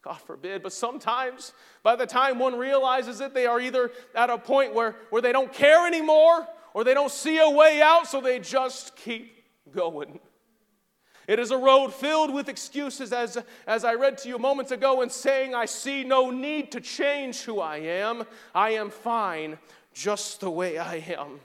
God 0.02 0.20
forbid, 0.22 0.64
but 0.64 0.74
sometimes 0.74 1.54
by 1.84 1.96
the 1.96 2.08
time 2.08 2.40
one 2.40 2.58
realizes 2.58 3.22
it, 3.22 3.36
they 3.36 3.46
are 3.46 3.62
either 3.62 3.92
at 4.16 4.32
a 4.32 4.40
point 4.40 4.74
where, 4.74 4.96
where 5.12 5.22
they 5.22 5.32
don't 5.32 5.54
care 5.54 5.86
anymore 5.86 6.48
or 6.74 6.84
they 6.84 6.96
don't 6.96 7.12
see 7.12 7.38
a 7.38 7.48
way 7.48 7.80
out, 7.80 8.08
so 8.08 8.22
they 8.22 8.40
just 8.40 8.96
keep 8.96 9.44
going. 9.72 10.20
It 11.28 11.38
is 11.38 11.52
a 11.52 11.58
road 11.58 11.94
filled 11.94 12.34
with 12.34 12.50
excuses, 12.50 13.14
as, 13.14 13.38
as 13.68 13.84
I 13.84 13.94
read 13.94 14.18
to 14.20 14.30
you 14.30 14.40
moments 14.40 14.72
ago, 14.72 15.04
and 15.04 15.12
saying, 15.12 15.54
I 15.54 15.66
see 15.66 16.04
no 16.04 16.32
need 16.32 16.72
to 16.72 16.82
change 16.82 17.42
who 17.42 17.60
I 17.60 17.78
am. 17.78 18.24
I 18.56 18.72
am 18.72 18.90
fine 18.90 19.60
just 19.94 20.40
the 20.40 20.50
way 20.50 20.80
I 20.80 20.96
am. 20.96 21.40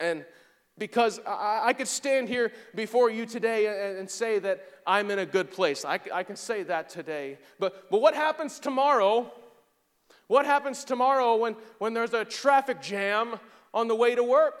And 0.00 0.24
because 0.78 1.20
I, 1.26 1.72
could 1.72 1.88
stand 1.88 2.28
here 2.28 2.52
before 2.74 3.10
you 3.10 3.26
today 3.26 3.66
and, 3.66 3.98
and, 3.98 4.10
say 4.10 4.38
that 4.38 4.64
I'm 4.86 5.10
in 5.10 5.18
a 5.18 5.26
good 5.26 5.50
place. 5.50 5.84
I, 5.84 5.98
I 6.12 6.22
can 6.22 6.36
say 6.36 6.62
that 6.64 6.88
today. 6.88 7.38
But, 7.58 7.90
but 7.90 8.00
what 8.00 8.14
happens 8.14 8.60
tomorrow? 8.60 9.30
What 10.28 10.46
happens 10.46 10.84
tomorrow 10.84 11.36
when, 11.36 11.56
when 11.78 11.94
there's 11.94 12.14
a 12.14 12.24
traffic 12.24 12.80
jam 12.80 13.40
on 13.74 13.88
the 13.88 13.96
way 13.96 14.14
to 14.14 14.22
work? 14.22 14.60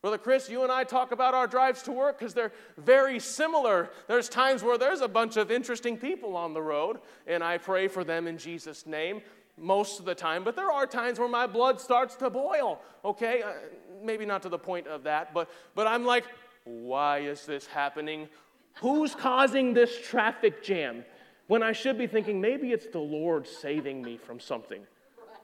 Brother 0.00 0.18
Chris, 0.18 0.48
you 0.48 0.62
and 0.62 0.70
I 0.70 0.84
talk 0.84 1.10
about 1.10 1.34
our 1.34 1.48
drives 1.48 1.82
to 1.82 1.92
work 1.92 2.18
because 2.18 2.32
they're 2.32 2.52
very 2.76 3.18
similar. 3.18 3.90
There's 4.06 4.28
times 4.28 4.62
where 4.62 4.78
there's 4.78 5.00
a 5.00 5.08
bunch 5.08 5.36
of 5.36 5.50
interesting 5.50 5.96
people 5.96 6.36
on 6.36 6.54
the 6.54 6.62
road, 6.62 7.00
and 7.26 7.42
I 7.42 7.58
pray 7.58 7.88
for 7.88 8.04
them 8.04 8.28
in 8.28 8.38
Jesus' 8.38 8.86
name 8.86 9.22
most 9.60 9.98
of 9.98 10.04
the 10.04 10.14
time, 10.14 10.44
but 10.44 10.56
there 10.56 10.70
are 10.70 10.86
times 10.86 11.18
where 11.18 11.28
my 11.28 11.46
blood 11.46 11.80
starts 11.80 12.16
to 12.16 12.30
boil, 12.30 12.80
okay? 13.04 13.42
Uh, 13.42 13.52
maybe 14.02 14.24
not 14.24 14.42
to 14.42 14.48
the 14.48 14.58
point 14.58 14.86
of 14.86 15.04
that, 15.04 15.34
but, 15.34 15.50
but 15.74 15.86
I'm 15.86 16.04
like, 16.04 16.24
why 16.64 17.18
is 17.18 17.46
this 17.46 17.66
happening? 17.66 18.28
Who's 18.80 19.14
causing 19.14 19.74
this 19.74 20.00
traffic 20.00 20.62
jam? 20.62 21.04
When 21.46 21.62
I 21.62 21.72
should 21.72 21.96
be 21.96 22.06
thinking, 22.06 22.40
maybe 22.40 22.72
it's 22.72 22.88
the 22.88 22.98
Lord 22.98 23.46
saving 23.46 24.02
me 24.02 24.18
from 24.18 24.38
something. 24.38 24.82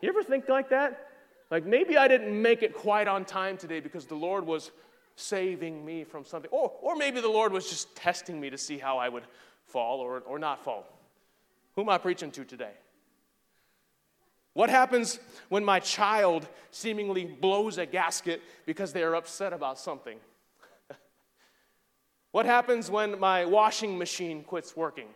You 0.02 0.08
ever 0.10 0.22
think 0.22 0.48
like 0.48 0.68
that? 0.68 1.08
Like 1.50 1.64
maybe 1.64 1.96
I 1.96 2.08
didn't 2.08 2.40
make 2.40 2.62
it 2.62 2.74
quite 2.74 3.08
on 3.08 3.24
time 3.24 3.56
today 3.56 3.80
because 3.80 4.04
the 4.04 4.14
Lord 4.14 4.46
was 4.46 4.70
saving 5.16 5.84
me 5.84 6.04
from 6.04 6.24
something. 6.24 6.50
Or, 6.50 6.72
or 6.82 6.96
maybe 6.96 7.20
the 7.20 7.28
Lord 7.28 7.52
was 7.52 7.70
just 7.70 7.94
testing 7.96 8.40
me 8.40 8.50
to 8.50 8.58
see 8.58 8.78
how 8.78 8.98
I 8.98 9.08
would 9.08 9.24
fall 9.66 10.00
or, 10.00 10.20
or 10.20 10.38
not 10.38 10.62
fall. 10.62 10.86
Who 11.74 11.82
am 11.82 11.88
I 11.88 11.98
preaching 11.98 12.30
to 12.32 12.44
today? 12.44 12.72
What 14.54 14.70
happens 14.70 15.18
when 15.48 15.64
my 15.64 15.80
child 15.80 16.48
seemingly 16.70 17.24
blows 17.24 17.76
a 17.76 17.86
gasket 17.86 18.40
because 18.66 18.92
they 18.92 19.02
are 19.02 19.14
upset 19.14 19.52
about 19.52 19.78
something? 19.78 20.18
what 22.30 22.46
happens 22.46 22.90
when 22.90 23.18
my 23.18 23.44
washing 23.44 23.98
machine 23.98 24.44
quits 24.44 24.76
working? 24.76 25.08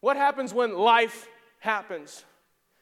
What 0.00 0.16
happens 0.16 0.52
when 0.52 0.76
life 0.76 1.28
happens? 1.60 2.24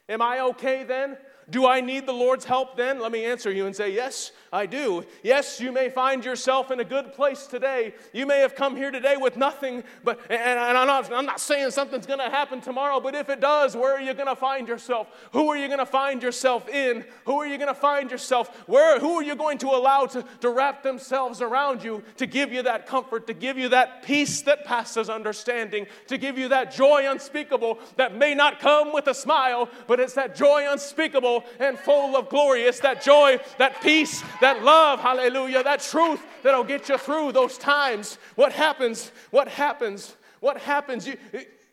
Am 0.09 0.23
I 0.23 0.41
okay 0.41 0.85
then? 0.85 1.19
Do 1.51 1.67
I 1.67 1.81
need 1.81 2.07
the 2.07 2.13
Lord's 2.13 2.45
help 2.45 2.77
then? 2.77 3.01
Let 3.01 3.11
me 3.11 3.25
answer 3.25 3.51
you 3.51 3.67
and 3.67 3.75
say, 3.75 3.93
Yes, 3.93 4.33
I 4.53 4.67
do. 4.67 5.05
Yes, 5.23 5.61
you 5.61 5.71
may 5.71 5.89
find 5.89 6.25
yourself 6.25 6.71
in 6.71 6.81
a 6.81 6.85
good 6.85 7.13
place 7.13 7.47
today. 7.47 7.95
You 8.13 8.27
may 8.27 8.41
have 8.41 8.57
come 8.57 8.77
here 8.77 8.91
today 8.91 9.17
with 9.17 9.37
nothing, 9.37 9.85
but, 10.03 10.19
and, 10.29 10.41
and 10.41 10.77
I'm, 10.77 10.87
not, 10.89 11.13
I'm 11.13 11.27
not 11.27 11.41
saying 11.41 11.71
something's 11.71 12.07
going 12.07 12.19
to 12.19 12.31
happen 12.31 12.61
tomorrow, 12.61 12.99
but 12.99 13.15
if 13.15 13.29
it 13.29 13.41
does, 13.41 13.77
where 13.77 13.95
are 13.95 14.01
you 14.01 14.13
going 14.13 14.27
to 14.27 14.35
find 14.35 14.67
yourself? 14.67 15.07
Who 15.33 15.49
are 15.49 15.57
you 15.57 15.69
going 15.69 15.79
to 15.79 15.87
find 15.87 16.21
yourself 16.21 16.69
in? 16.69 17.05
Who 17.27 17.41
are 17.41 17.47
you 17.47 17.59
going 17.59 17.69
to 17.69 17.81
find 17.81 18.11
yourself? 18.11 18.69
Where, 18.69 18.99
who 18.99 19.15
are 19.15 19.23
you 19.23 19.37
going 19.37 19.59
to 19.59 19.69
allow 19.69 20.07
to, 20.07 20.25
to 20.41 20.51
wrap 20.51 20.83
themselves 20.83 21.41
around 21.41 21.85
you 21.85 22.03
to 22.17 22.27
give 22.27 22.53
you 22.53 22.63
that 22.63 22.87
comfort, 22.87 23.29
to 23.29 23.35
give 23.35 23.57
you 23.57 23.69
that 23.69 24.03
peace 24.03 24.43
that 24.43 24.65
passes 24.65 25.09
understanding, 25.09 25.87
to 26.09 26.19
give 26.19 26.37
you 26.37 26.49
that 26.49 26.73
joy 26.73 27.09
unspeakable 27.09 27.79
that 27.97 28.17
may 28.17 28.35
not 28.35 28.59
come 28.59 28.93
with 28.93 29.07
a 29.07 29.15
smile, 29.15 29.69
but 29.87 30.01
it's 30.01 30.15
that 30.15 30.35
joy 30.35 30.67
unspeakable 30.69 31.40
and 31.59 31.79
full 31.79 32.17
of 32.17 32.29
glory. 32.29 32.63
It's 32.63 32.81
that 32.81 33.03
joy, 33.03 33.39
that 33.59 33.81
peace, 33.83 34.23
that 34.41 34.63
love, 34.63 35.01
hallelujah, 35.01 35.63
that 35.63 35.81
truth 35.81 36.23
that'll 36.43 36.65
get 36.65 36.89
you 36.89 36.99
through 36.99 37.33
those 37.33 37.59
times. 37.59 38.19
What 38.37 38.53
happens? 38.53 39.13
What 39.31 39.49
happens? 39.49 40.17
What 40.41 40.59
happens? 40.59 41.07
You, 41.07 41.17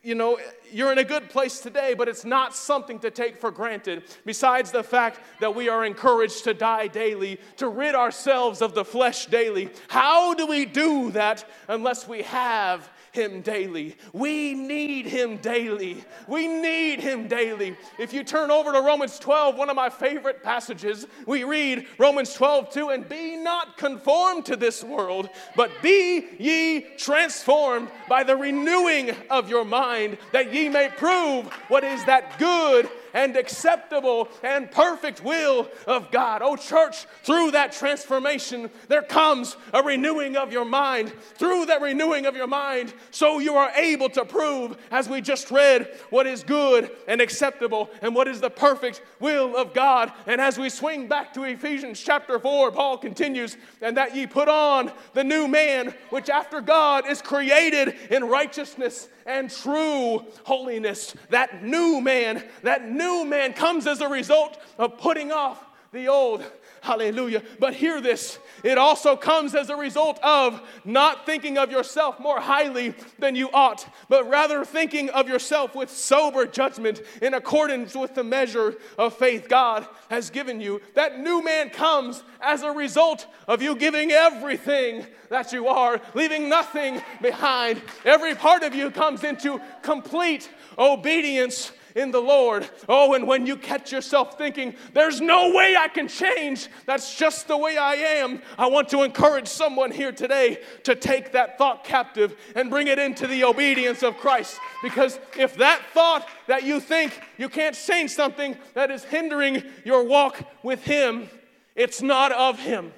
you 0.02 0.14
know, 0.14 0.38
you're 0.72 0.92
in 0.92 0.98
a 0.98 1.04
good 1.04 1.28
place 1.28 1.60
today, 1.60 1.94
but 1.94 2.08
it's 2.08 2.24
not 2.24 2.54
something 2.54 2.98
to 3.00 3.10
take 3.10 3.36
for 3.36 3.50
granted. 3.50 4.04
Besides 4.24 4.70
the 4.70 4.82
fact 4.82 5.20
that 5.40 5.54
we 5.54 5.68
are 5.68 5.84
encouraged 5.84 6.44
to 6.44 6.54
die 6.54 6.86
daily, 6.86 7.40
to 7.56 7.68
rid 7.68 7.94
ourselves 7.94 8.62
of 8.62 8.74
the 8.74 8.84
flesh 8.84 9.26
daily. 9.26 9.70
How 9.88 10.34
do 10.34 10.46
we 10.46 10.64
do 10.64 11.10
that 11.12 11.44
unless 11.66 12.06
we 12.06 12.22
have 12.22 12.88
him 13.12 13.40
daily. 13.40 13.96
We 14.12 14.54
need 14.54 15.06
Him 15.06 15.38
daily. 15.38 16.04
We 16.26 16.46
need 16.46 17.00
Him 17.00 17.28
daily. 17.28 17.76
If 17.98 18.12
you 18.12 18.22
turn 18.24 18.50
over 18.50 18.72
to 18.72 18.80
Romans 18.80 19.18
12, 19.18 19.56
one 19.56 19.70
of 19.70 19.76
my 19.76 19.88
favorite 19.88 20.42
passages, 20.42 21.06
we 21.26 21.44
read 21.44 21.86
Romans 21.98 22.32
12, 22.34 22.70
2, 22.70 22.88
and 22.90 23.08
be 23.08 23.36
not 23.36 23.76
conformed 23.76 24.44
to 24.46 24.56
this 24.56 24.84
world, 24.84 25.28
but 25.56 25.70
be 25.82 26.26
ye 26.38 26.86
transformed 26.96 27.88
by 28.08 28.24
the 28.24 28.36
renewing 28.36 29.14
of 29.30 29.48
your 29.48 29.64
mind, 29.64 30.18
that 30.32 30.52
ye 30.52 30.68
may 30.68 30.88
prove 30.88 31.46
what 31.68 31.84
is 31.84 32.04
that 32.04 32.38
good 32.38 32.88
and 33.14 33.36
acceptable 33.36 34.28
and 34.42 34.70
perfect 34.70 35.22
will 35.22 35.68
of 35.86 36.10
God. 36.10 36.42
Oh, 36.42 36.56
church, 36.56 37.06
through 37.22 37.52
that 37.52 37.72
transformation, 37.72 38.70
there 38.88 39.02
comes 39.02 39.56
a 39.72 39.82
renewing 39.82 40.36
of 40.36 40.52
your 40.52 40.64
mind. 40.64 41.12
Through 41.34 41.66
that 41.66 41.80
renewing 41.80 42.26
of 42.26 42.36
your 42.36 42.46
mind, 42.46 42.92
so 43.10 43.38
you 43.38 43.54
are 43.54 43.70
able 43.76 44.08
to 44.10 44.24
prove, 44.24 44.76
as 44.90 45.08
we 45.08 45.20
just 45.20 45.50
read, 45.50 45.94
what 46.10 46.26
is 46.26 46.42
good 46.42 46.90
and 47.06 47.20
acceptable 47.20 47.90
and 48.02 48.14
what 48.14 48.28
is 48.28 48.40
the 48.40 48.50
perfect 48.50 49.02
will 49.20 49.56
of 49.56 49.74
God. 49.74 50.12
And 50.26 50.40
as 50.40 50.58
we 50.58 50.68
swing 50.68 51.08
back 51.08 51.32
to 51.34 51.44
Ephesians 51.44 52.00
chapter 52.00 52.38
4, 52.38 52.72
Paul 52.72 52.98
continues, 52.98 53.56
and 53.80 53.96
that 53.96 54.14
ye 54.14 54.26
put 54.26 54.48
on 54.48 54.92
the 55.14 55.24
new 55.24 55.48
man, 55.48 55.94
which 56.10 56.28
after 56.28 56.60
God 56.60 57.06
is 57.08 57.22
created 57.22 57.94
in 58.10 58.24
righteousness 58.24 59.08
and 59.28 59.50
true 59.50 60.24
holiness. 60.44 61.14
That 61.28 61.62
new 61.62 62.00
man, 62.00 62.44
that 62.62 62.88
new 62.88 62.97
man 63.24 63.52
comes 63.52 63.86
as 63.86 64.00
a 64.00 64.08
result 64.08 64.58
of 64.78 64.98
putting 64.98 65.32
off 65.32 65.64
the 65.92 66.08
old. 66.08 66.44
Hallelujah. 66.80 67.42
But 67.58 67.74
hear 67.74 68.00
this 68.00 68.38
it 68.62 68.78
also 68.78 69.16
comes 69.16 69.54
as 69.54 69.70
a 69.70 69.76
result 69.76 70.18
of 70.22 70.60
not 70.84 71.26
thinking 71.26 71.58
of 71.58 71.70
yourself 71.70 72.18
more 72.20 72.40
highly 72.40 72.94
than 73.18 73.34
you 73.34 73.50
ought, 73.52 73.88
but 74.08 74.28
rather 74.28 74.64
thinking 74.64 75.10
of 75.10 75.28
yourself 75.28 75.74
with 75.74 75.90
sober 75.90 76.46
judgment 76.46 77.02
in 77.22 77.34
accordance 77.34 77.94
with 77.94 78.14
the 78.14 78.24
measure 78.24 78.76
of 78.96 79.14
faith 79.14 79.48
God 79.48 79.86
has 80.10 80.30
given 80.30 80.60
you. 80.60 80.80
That 80.94 81.20
new 81.20 81.42
man 81.42 81.70
comes 81.70 82.22
as 82.40 82.62
a 82.62 82.70
result 82.70 83.26
of 83.46 83.62
you 83.62 83.76
giving 83.76 84.10
everything 84.10 85.06
that 85.30 85.52
you 85.52 85.68
are, 85.68 86.00
leaving 86.14 86.48
nothing 86.48 87.02
behind. 87.20 87.82
Every 88.04 88.34
part 88.34 88.62
of 88.62 88.74
you 88.74 88.90
comes 88.90 89.24
into 89.24 89.60
complete 89.82 90.50
obedience 90.78 91.72
in 91.98 92.12
the 92.12 92.20
Lord. 92.20 92.68
Oh, 92.88 93.14
and 93.14 93.26
when 93.26 93.44
you 93.44 93.56
catch 93.56 93.90
yourself 93.90 94.38
thinking, 94.38 94.74
there's 94.92 95.20
no 95.20 95.52
way 95.52 95.76
I 95.76 95.88
can 95.88 96.06
change, 96.06 96.68
that's 96.86 97.16
just 97.16 97.48
the 97.48 97.56
way 97.56 97.76
I 97.76 97.94
am, 97.94 98.40
I 98.56 98.68
want 98.68 98.88
to 98.90 99.02
encourage 99.02 99.48
someone 99.48 99.90
here 99.90 100.12
today 100.12 100.62
to 100.84 100.94
take 100.94 101.32
that 101.32 101.58
thought 101.58 101.82
captive 101.82 102.36
and 102.54 102.70
bring 102.70 102.86
it 102.86 102.98
into 102.98 103.26
the 103.26 103.44
obedience 103.44 104.02
of 104.02 104.16
Christ. 104.16 104.58
Because 104.82 105.18
if 105.36 105.56
that 105.56 105.82
thought 105.92 106.26
that 106.46 106.62
you 106.62 106.78
think 106.78 107.20
you 107.36 107.48
can't 107.48 107.74
change 107.74 108.12
something 108.12 108.56
that 108.74 108.90
is 108.92 109.02
hindering 109.02 109.64
your 109.84 110.04
walk 110.04 110.40
with 110.62 110.84
Him, 110.84 111.28
it's 111.74 112.00
not 112.00 112.30
of 112.30 112.60
Him. 112.60 112.92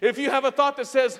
If 0.00 0.16
you 0.16 0.30
have 0.30 0.44
a 0.44 0.52
thought 0.52 0.76
that 0.76 0.86
says, 0.86 1.18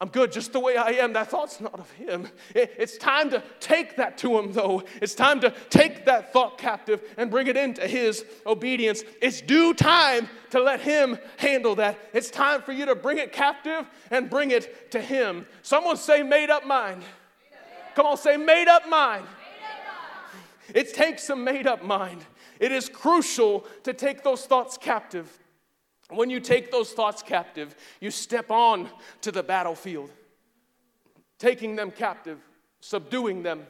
I'm 0.00 0.08
good 0.08 0.32
just 0.32 0.52
the 0.52 0.60
way 0.60 0.76
I 0.76 0.90
am. 0.90 1.12
That 1.12 1.30
thought's 1.30 1.60
not 1.60 1.78
of 1.78 1.90
Him. 1.92 2.28
It's 2.54 2.98
time 2.98 3.30
to 3.30 3.42
take 3.60 3.96
that 3.96 4.18
to 4.18 4.38
Him, 4.38 4.52
though. 4.52 4.82
It's 5.00 5.14
time 5.14 5.40
to 5.40 5.54
take 5.70 6.04
that 6.06 6.32
thought 6.32 6.58
captive 6.58 7.00
and 7.16 7.30
bring 7.30 7.46
it 7.46 7.56
into 7.56 7.86
His 7.86 8.24
obedience. 8.44 9.04
It's 9.22 9.40
due 9.40 9.72
time 9.72 10.28
to 10.50 10.60
let 10.60 10.80
Him 10.80 11.18
handle 11.36 11.76
that. 11.76 11.98
It's 12.12 12.28
time 12.28 12.60
for 12.60 12.72
you 12.72 12.86
to 12.86 12.94
bring 12.94 13.18
it 13.18 13.32
captive 13.32 13.86
and 14.10 14.28
bring 14.28 14.50
it 14.50 14.90
to 14.90 15.00
Him. 15.00 15.46
Someone 15.62 15.96
say, 15.96 16.22
made 16.22 16.50
up 16.50 16.66
mind. 16.66 17.02
Come 17.94 18.06
on, 18.06 18.16
say, 18.16 18.36
made 18.36 18.68
up 18.68 18.88
mind. 18.88 19.26
It 20.74 20.92
takes 20.92 21.30
a 21.30 21.36
made 21.36 21.68
up 21.68 21.84
mind. 21.84 22.24
It 22.58 22.72
is 22.72 22.88
crucial 22.88 23.64
to 23.84 23.92
take 23.92 24.24
those 24.24 24.44
thoughts 24.44 24.76
captive 24.76 25.38
When 26.16 26.30
you 26.30 26.40
take 26.40 26.70
those 26.70 26.92
thoughts 26.92 27.22
captive, 27.22 27.74
you 28.00 28.10
step 28.10 28.50
on 28.50 28.88
to 29.22 29.32
the 29.32 29.42
battlefield, 29.42 30.10
taking 31.38 31.76
them 31.76 31.90
captive, 31.90 32.38
subduing 32.80 33.42
them, 33.42 33.66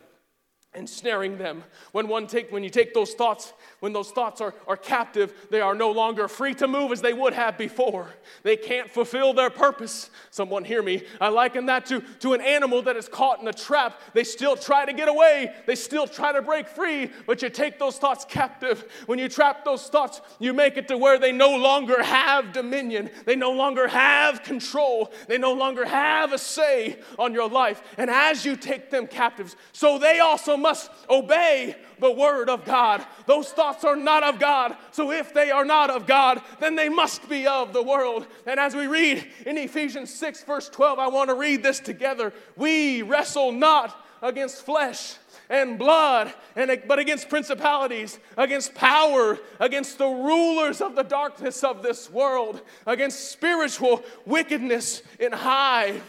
ensnaring 0.74 1.38
them. 1.38 1.64
When 1.92 2.08
one 2.08 2.26
take 2.26 2.50
when 2.50 2.64
you 2.64 2.70
take 2.70 2.94
those 2.94 3.14
thoughts, 3.14 3.52
when 3.80 3.92
those 3.92 4.10
thoughts 4.10 4.40
are, 4.40 4.54
are 4.66 4.76
captive, 4.76 5.32
they 5.50 5.60
are 5.60 5.74
no 5.74 5.90
longer 5.90 6.28
free 6.28 6.54
to 6.54 6.66
move 6.66 6.92
as 6.92 7.00
they 7.00 7.12
would 7.12 7.32
have 7.32 7.56
before. 7.58 8.14
They 8.42 8.56
can't 8.56 8.90
fulfill 8.90 9.34
their 9.34 9.50
purpose. 9.50 10.10
Someone 10.30 10.64
hear 10.64 10.82
me. 10.82 11.02
I 11.20 11.28
liken 11.28 11.66
that 11.66 11.86
to, 11.86 12.00
to 12.20 12.32
an 12.32 12.40
animal 12.40 12.82
that 12.82 12.96
is 12.96 13.08
caught 13.08 13.40
in 13.40 13.48
a 13.48 13.52
trap. 13.52 14.00
They 14.12 14.24
still 14.24 14.56
try 14.56 14.84
to 14.84 14.92
get 14.92 15.08
away, 15.08 15.54
they 15.66 15.74
still 15.74 16.06
try 16.06 16.32
to 16.32 16.42
break 16.42 16.68
free, 16.68 17.10
but 17.26 17.42
you 17.42 17.50
take 17.50 17.78
those 17.78 17.98
thoughts 17.98 18.24
captive. 18.24 18.90
When 19.06 19.18
you 19.18 19.28
trap 19.28 19.64
those 19.64 19.86
thoughts, 19.88 20.20
you 20.38 20.52
make 20.52 20.76
it 20.76 20.88
to 20.88 20.98
where 20.98 21.18
they 21.18 21.32
no 21.32 21.56
longer 21.56 22.02
have 22.02 22.52
dominion, 22.52 23.10
they 23.24 23.36
no 23.36 23.52
longer 23.52 23.88
have 23.88 24.42
control, 24.42 25.12
they 25.28 25.38
no 25.38 25.52
longer 25.52 25.84
have 25.84 26.32
a 26.32 26.38
say 26.38 26.98
on 27.18 27.32
your 27.32 27.48
life. 27.48 27.82
And 27.98 28.10
as 28.10 28.44
you 28.44 28.56
take 28.56 28.90
them 28.90 29.06
captives, 29.06 29.56
so 29.72 29.98
they 29.98 30.20
also 30.20 30.56
must 30.64 30.90
obey 31.10 31.76
the 32.00 32.10
word 32.10 32.48
of 32.48 32.64
God. 32.64 33.04
Those 33.26 33.50
thoughts 33.50 33.84
are 33.84 33.94
not 33.94 34.22
of 34.22 34.40
God. 34.40 34.74
So 34.92 35.12
if 35.12 35.34
they 35.34 35.50
are 35.50 35.64
not 35.64 35.90
of 35.90 36.06
God, 36.06 36.40
then 36.58 36.74
they 36.74 36.88
must 36.88 37.28
be 37.28 37.46
of 37.46 37.74
the 37.74 37.82
world. 37.82 38.26
And 38.46 38.58
as 38.58 38.74
we 38.74 38.86
read 38.86 39.30
in 39.44 39.58
Ephesians 39.58 40.12
6, 40.14 40.42
verse 40.44 40.70
12, 40.70 40.98
I 40.98 41.08
want 41.08 41.28
to 41.28 41.34
read 41.34 41.62
this 41.62 41.80
together. 41.80 42.32
We 42.56 43.02
wrestle 43.02 43.52
not 43.52 43.94
against 44.22 44.64
flesh 44.64 45.16
and 45.50 45.78
blood, 45.78 46.32
and, 46.56 46.82
but 46.88 46.98
against 46.98 47.28
principalities, 47.28 48.18
against 48.38 48.74
power, 48.74 49.38
against 49.60 49.98
the 49.98 50.08
rulers 50.08 50.80
of 50.80 50.96
the 50.96 51.02
darkness 51.02 51.62
of 51.62 51.82
this 51.82 52.10
world, 52.10 52.62
against 52.86 53.30
spiritual 53.30 54.02
wickedness 54.24 55.02
in 55.20 55.30
high 55.30 56.00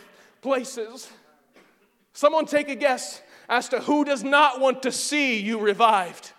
places. 0.41 1.09
Someone 2.13 2.45
take 2.45 2.69
a 2.69 2.75
guess 2.75 3.21
as 3.49 3.69
to 3.69 3.79
who 3.79 4.05
does 4.05 4.23
not 4.23 4.59
want 4.59 4.83
to 4.83 4.91
see 4.91 5.39
you 5.39 5.59
revived. 5.59 6.31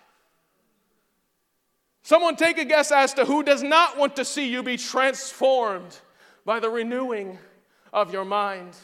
Someone 2.03 2.35
take 2.35 2.57
a 2.57 2.65
guess 2.65 2.91
as 2.91 3.13
to 3.15 3.25
who 3.25 3.43
does 3.43 3.61
not 3.61 3.97
want 3.97 4.15
to 4.15 4.23
see 4.23 4.47
you 4.47 4.63
be 4.63 4.77
transformed 4.77 5.99
by 6.45 6.59
the 6.59 6.69
renewing 6.69 7.37
of 7.91 8.13
your 8.13 8.23
mind. 8.23 8.75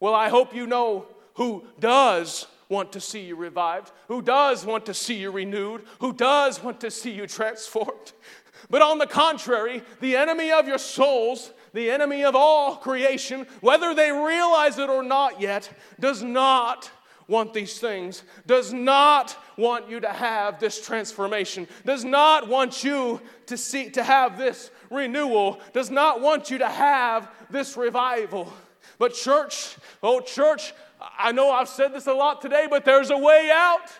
Well, 0.00 0.14
I 0.14 0.28
hope 0.28 0.54
you 0.54 0.66
know 0.66 1.06
who 1.34 1.64
does 1.78 2.46
want 2.68 2.92
to 2.92 3.00
see 3.00 3.20
you 3.20 3.36
revived, 3.36 3.92
who 4.08 4.20
does 4.20 4.66
want 4.66 4.86
to 4.86 4.94
see 4.94 5.14
you 5.14 5.30
renewed, 5.30 5.82
who 6.00 6.12
does 6.12 6.62
want 6.62 6.80
to 6.80 6.90
see 6.90 7.12
you 7.12 7.26
transformed. 7.26 8.12
But 8.70 8.80
on 8.80 8.96
the 8.96 9.06
contrary, 9.06 9.82
the 10.00 10.16
enemy 10.16 10.50
of 10.50 10.66
your 10.66 10.78
souls 10.78 11.52
the 11.74 11.90
enemy 11.90 12.24
of 12.24 12.34
all 12.34 12.76
creation, 12.76 13.46
whether 13.60 13.94
they 13.94 14.10
realize 14.10 14.78
it 14.78 14.88
or 14.88 15.02
not 15.02 15.40
yet, 15.40 15.68
does 16.00 16.22
not 16.22 16.90
want 17.26 17.52
these 17.52 17.78
things, 17.78 18.22
does 18.46 18.72
not 18.72 19.36
want 19.56 19.88
you 19.88 19.98
to 19.98 20.08
have 20.08 20.60
this 20.60 20.84
transformation, 20.84 21.66
does 21.84 22.04
not 22.04 22.48
want 22.48 22.84
you 22.84 23.20
to 23.46 23.56
see 23.56 23.90
to 23.90 24.02
have 24.02 24.38
this 24.38 24.70
renewal, 24.90 25.60
does 25.72 25.90
not 25.90 26.20
want 26.20 26.50
you 26.50 26.58
to 26.58 26.68
have 26.68 27.30
this 27.50 27.76
revival. 27.76 28.52
But 28.98 29.14
church, 29.14 29.76
oh 30.02 30.20
church, 30.20 30.74
I 31.18 31.32
know 31.32 31.50
I've 31.50 31.68
said 31.68 31.92
this 31.92 32.06
a 32.06 32.12
lot 32.12 32.40
today, 32.40 32.66
but 32.70 32.84
there's 32.84 33.10
a 33.10 33.18
way 33.18 33.50
out. 33.52 33.90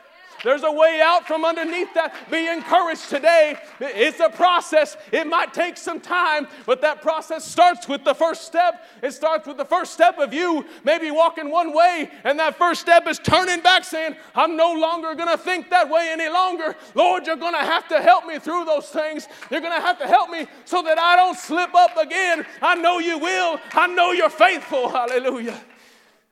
There's 0.42 0.62
a 0.62 0.72
way 0.72 1.00
out 1.02 1.26
from 1.26 1.44
underneath 1.44 1.92
that. 1.94 2.14
Be 2.30 2.48
encouraged 2.48 3.08
today. 3.08 3.56
It's 3.80 4.20
a 4.20 4.28
process. 4.28 4.96
It 5.12 5.26
might 5.26 5.54
take 5.54 5.76
some 5.76 6.00
time, 6.00 6.48
but 6.66 6.80
that 6.80 7.02
process 7.02 7.44
starts 7.44 7.88
with 7.88 8.04
the 8.04 8.14
first 8.14 8.42
step. 8.42 8.84
It 9.02 9.12
starts 9.12 9.46
with 9.46 9.56
the 9.56 9.64
first 9.64 9.92
step 9.92 10.18
of 10.18 10.34
you 10.34 10.64
maybe 10.84 11.10
walking 11.10 11.50
one 11.50 11.74
way, 11.74 12.10
and 12.24 12.38
that 12.38 12.56
first 12.56 12.80
step 12.80 13.06
is 13.06 13.18
turning 13.18 13.60
back 13.60 13.84
saying, 13.84 14.16
I'm 14.34 14.56
no 14.56 14.72
longer 14.72 15.14
going 15.14 15.30
to 15.30 15.38
think 15.38 15.70
that 15.70 15.88
way 15.88 16.08
any 16.10 16.28
longer. 16.28 16.74
Lord, 16.94 17.26
you're 17.26 17.36
going 17.36 17.54
to 17.54 17.60
have 17.60 17.88
to 17.88 18.00
help 18.00 18.26
me 18.26 18.38
through 18.38 18.64
those 18.64 18.88
things. 18.88 19.28
You're 19.50 19.60
going 19.60 19.74
to 19.74 19.86
have 19.86 19.98
to 19.98 20.06
help 20.06 20.30
me 20.30 20.46
so 20.64 20.82
that 20.82 20.98
I 20.98 21.16
don't 21.16 21.38
slip 21.38 21.74
up 21.74 21.96
again. 21.96 22.44
I 22.60 22.74
know 22.74 22.98
you 22.98 23.18
will. 23.18 23.58
I 23.72 23.86
know 23.86 24.12
you're 24.12 24.30
faithful. 24.30 24.88
Hallelujah. 24.88 25.60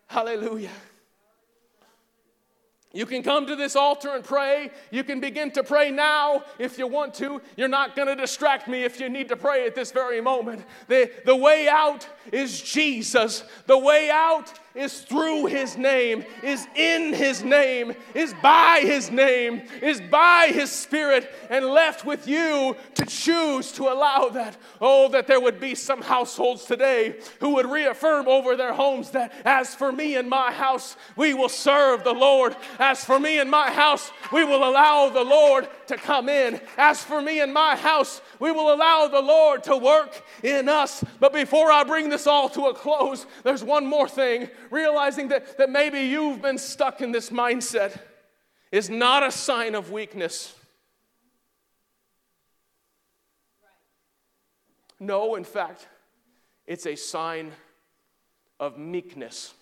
Hallelujah. 0.06 0.70
You 2.92 3.06
can 3.06 3.22
come 3.22 3.46
to 3.46 3.56
this 3.56 3.74
altar 3.74 4.10
and 4.10 4.22
pray. 4.22 4.70
You 4.90 5.02
can 5.04 5.20
begin 5.20 5.50
to 5.52 5.64
pray 5.64 5.90
now 5.90 6.44
if 6.58 6.78
you 6.78 6.86
want 6.86 7.14
to. 7.14 7.40
You're 7.56 7.68
not 7.68 7.96
going 7.96 8.08
to 8.08 8.16
distract 8.16 8.68
me 8.68 8.84
if 8.84 9.00
you 9.00 9.08
need 9.08 9.28
to 9.28 9.36
pray 9.36 9.66
at 9.66 9.74
this 9.74 9.92
very 9.92 10.20
moment. 10.20 10.64
The, 10.88 11.10
the 11.24 11.36
way 11.36 11.68
out 11.68 12.06
is 12.32 12.60
Jesus. 12.60 13.44
The 13.66 13.78
way 13.78 14.10
out 14.10 14.52
is 14.74 15.00
through 15.00 15.46
his 15.46 15.76
name, 15.76 16.24
is 16.42 16.66
in 16.74 17.12
his 17.12 17.42
name, 17.42 17.94
is 18.14 18.34
by 18.42 18.80
his 18.82 19.10
name, 19.10 19.62
is 19.80 20.00
by 20.00 20.50
his 20.52 20.70
spirit, 20.70 21.30
and 21.50 21.66
left 21.66 22.04
with 22.04 22.26
you 22.26 22.76
to 22.94 23.04
choose 23.04 23.72
to 23.72 23.84
allow 23.84 24.28
that. 24.28 24.56
Oh, 24.80 25.08
that 25.08 25.26
there 25.26 25.40
would 25.40 25.60
be 25.60 25.74
some 25.74 26.02
households 26.02 26.64
today 26.64 27.16
who 27.40 27.54
would 27.54 27.66
reaffirm 27.66 28.28
over 28.28 28.56
their 28.56 28.72
homes 28.72 29.10
that 29.10 29.32
as 29.44 29.74
for 29.74 29.92
me 29.92 30.16
and 30.16 30.28
my 30.28 30.52
house, 30.52 30.96
we 31.16 31.34
will 31.34 31.48
serve 31.48 32.04
the 32.04 32.12
Lord. 32.12 32.56
As 32.78 33.04
for 33.04 33.20
me 33.20 33.38
and 33.38 33.50
my 33.50 33.70
house, 33.70 34.10
we 34.32 34.44
will 34.44 34.68
allow 34.68 35.08
the 35.08 35.24
Lord 35.24 35.68
to 35.88 35.96
come 35.96 36.28
in. 36.28 36.60
As 36.76 37.02
for 37.02 37.20
me 37.20 37.40
and 37.40 37.52
my 37.52 37.76
house, 37.76 38.20
we 38.38 38.50
will 38.50 38.72
allow 38.72 39.08
the 39.08 39.20
Lord 39.20 39.62
to 39.64 39.76
work 39.76 40.22
in 40.42 40.68
us. 40.68 41.04
But 41.20 41.32
before 41.32 41.70
I 41.70 41.84
bring 41.84 42.08
this 42.08 42.26
all 42.26 42.48
to 42.50 42.66
a 42.66 42.74
close, 42.74 43.26
there's 43.44 43.64
one 43.64 43.86
more 43.86 44.08
thing. 44.08 44.48
Realizing 44.70 45.28
that, 45.28 45.58
that 45.58 45.70
maybe 45.70 46.00
you've 46.00 46.42
been 46.42 46.58
stuck 46.58 47.00
in 47.00 47.12
this 47.12 47.30
mindset 47.30 47.98
is 48.70 48.88
not 48.88 49.22
a 49.22 49.30
sign 49.30 49.74
of 49.74 49.90
weakness. 49.90 50.54
No, 54.98 55.34
in 55.34 55.44
fact, 55.44 55.88
it's 56.66 56.86
a 56.86 56.94
sign 56.94 57.52
of 58.60 58.78
meekness 58.78 59.52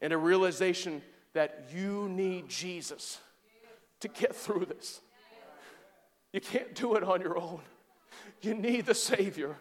and 0.00 0.12
a 0.12 0.18
realization 0.18 1.02
that 1.32 1.70
you 1.74 2.08
need 2.08 2.48
Jesus 2.48 3.18
to 4.00 4.08
get 4.08 4.34
through 4.34 4.66
this. 4.66 5.00
You 6.32 6.40
can't 6.40 6.74
do 6.74 6.94
it 6.94 7.02
on 7.02 7.20
your 7.20 7.38
own. 7.38 7.60
You 8.42 8.54
need 8.54 8.86
the 8.86 8.94
Savior. 8.94 9.56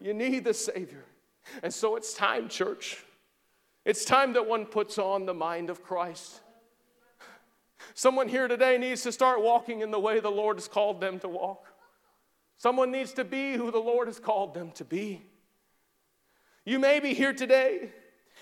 You 0.00 0.14
need 0.14 0.44
the 0.44 0.54
Savior. 0.54 1.04
And 1.62 1.72
so 1.72 1.96
it's 1.96 2.14
time, 2.14 2.48
church. 2.48 3.04
It's 3.84 4.04
time 4.04 4.32
that 4.34 4.46
one 4.46 4.66
puts 4.66 4.98
on 4.98 5.26
the 5.26 5.34
mind 5.34 5.70
of 5.70 5.82
Christ. 5.82 6.40
Someone 7.94 8.28
here 8.28 8.48
today 8.48 8.76
needs 8.78 9.02
to 9.02 9.12
start 9.12 9.42
walking 9.42 9.80
in 9.80 9.90
the 9.90 10.00
way 10.00 10.20
the 10.20 10.30
Lord 10.30 10.56
has 10.56 10.68
called 10.68 11.00
them 11.00 11.18
to 11.20 11.28
walk. 11.28 11.66
Someone 12.56 12.90
needs 12.90 13.12
to 13.14 13.24
be 13.24 13.54
who 13.54 13.70
the 13.70 13.78
Lord 13.78 14.08
has 14.08 14.18
called 14.18 14.52
them 14.52 14.72
to 14.72 14.84
be. 14.84 15.22
You 16.64 16.78
may 16.78 17.00
be 17.00 17.14
here 17.14 17.32
today 17.32 17.90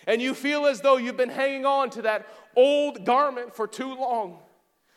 and 0.07 0.21
you 0.21 0.35
feel 0.35 0.67
as 0.67 0.81
though 0.81 0.97
you've 0.97 1.17
been 1.17 1.29
hanging 1.29 1.67
on 1.67 1.91
to 1.91 2.03
that 2.03 2.27
old 2.57 3.05
garment 3.05 3.55
for 3.55 3.67
too 3.67 3.95
long. 3.95 4.41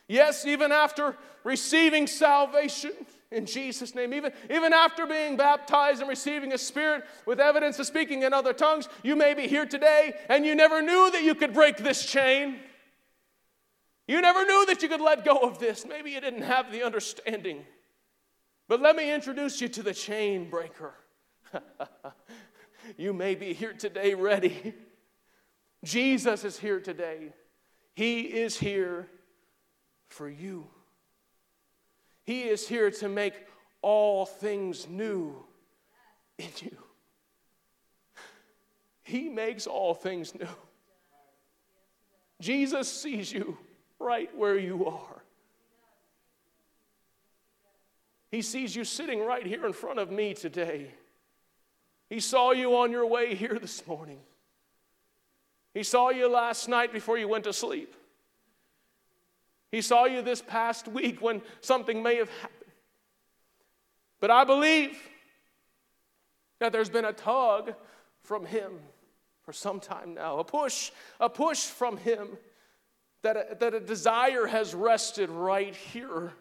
Yes, 0.09 0.43
even 0.47 0.71
after 0.71 1.15
receiving 1.43 2.07
salvation 2.07 2.91
in 3.31 3.45
Jesus' 3.45 3.93
name, 3.93 4.11
even, 4.11 4.33
even 4.49 4.73
after 4.73 5.05
being 5.05 5.37
baptized 5.37 6.01
and 6.01 6.09
receiving 6.09 6.51
a 6.51 6.57
spirit 6.57 7.05
with 7.27 7.39
evidence 7.39 7.77
of 7.77 7.85
speaking 7.85 8.23
in 8.23 8.33
other 8.33 8.51
tongues, 8.51 8.89
you 9.03 9.15
may 9.15 9.35
be 9.35 9.47
here 9.47 9.67
today 9.67 10.15
and 10.27 10.47
you 10.47 10.55
never 10.55 10.81
knew 10.81 11.11
that 11.11 11.21
you 11.21 11.35
could 11.35 11.53
break 11.53 11.77
this 11.77 12.03
chain. 12.03 12.57
You 14.07 14.19
never 14.19 14.43
knew 14.45 14.65
that 14.65 14.81
you 14.81 14.89
could 14.89 14.99
let 14.99 15.23
go 15.23 15.37
of 15.37 15.59
this. 15.59 15.85
Maybe 15.85 16.09
you 16.09 16.19
didn't 16.19 16.41
have 16.41 16.71
the 16.71 16.81
understanding. 16.81 17.63
But 18.67 18.81
let 18.81 18.95
me 18.95 19.13
introduce 19.13 19.61
you 19.61 19.67
to 19.67 19.83
the 19.83 19.93
chain 19.93 20.49
breaker. 20.49 20.95
you 22.97 23.13
may 23.13 23.35
be 23.35 23.53
here 23.53 23.73
today 23.73 24.15
ready. 24.15 24.73
Jesus 25.83 26.43
is 26.43 26.57
here 26.57 26.79
today. 26.79 27.31
He 27.93 28.21
is 28.21 28.57
here 28.57 29.07
for 30.09 30.29
you. 30.29 30.67
He 32.25 32.43
is 32.43 32.67
here 32.67 32.91
to 32.91 33.09
make 33.09 33.33
all 33.81 34.25
things 34.25 34.87
new 34.87 35.35
in 36.37 36.49
you. 36.61 36.77
He 39.03 39.29
makes 39.29 39.65
all 39.65 39.93
things 39.93 40.35
new. 40.35 40.47
Jesus 42.41 42.91
sees 42.91 43.31
you 43.31 43.57
right 43.97 44.29
where 44.35 44.57
you 44.57 44.85
are. 44.85 45.23
He 48.31 48.41
sees 48.41 48.75
you 48.75 48.83
sitting 48.83 49.19
right 49.25 49.45
here 49.45 49.65
in 49.65 49.73
front 49.73 49.99
of 49.99 50.11
me 50.11 50.33
today. 50.33 50.91
He 52.09 52.19
saw 52.19 52.51
you 52.51 52.77
on 52.77 52.91
your 52.91 53.05
way 53.05 53.33
here 53.35 53.57
this 53.59 53.85
morning. 53.87 54.19
He 55.73 55.83
saw 55.83 56.09
you 56.09 56.29
last 56.29 56.67
night 56.67 56.93
before 56.93 57.17
you 57.17 57.27
went 57.27 57.43
to 57.45 57.53
sleep. 57.53 57.95
He 59.71 59.81
saw 59.81 60.05
you 60.05 60.21
this 60.21 60.41
past 60.41 60.87
week 60.87 61.21
when 61.21 61.41
something 61.61 62.01
may 62.01 62.15
have 62.15 62.29
happened. 62.29 62.71
But 64.19 64.31
I 64.31 64.43
believe 64.43 64.97
that 66.59 66.71
there's 66.71 66.89
been 66.89 67.05
a 67.05 67.13
tug 67.13 67.73
from 68.23 68.45
Him 68.45 68.79
for 69.43 69.53
some 69.53 69.79
time 69.79 70.13
now, 70.13 70.39
a 70.39 70.43
push, 70.43 70.91
a 71.19 71.29
push 71.29 71.65
from 71.65 71.97
Him 71.97 72.37
that 73.21 73.37
a, 73.37 73.55
that 73.59 73.73
a 73.73 73.79
desire 73.79 74.45
has 74.45 74.73
rested 74.73 75.29
right 75.29 75.75
here. 75.75 76.33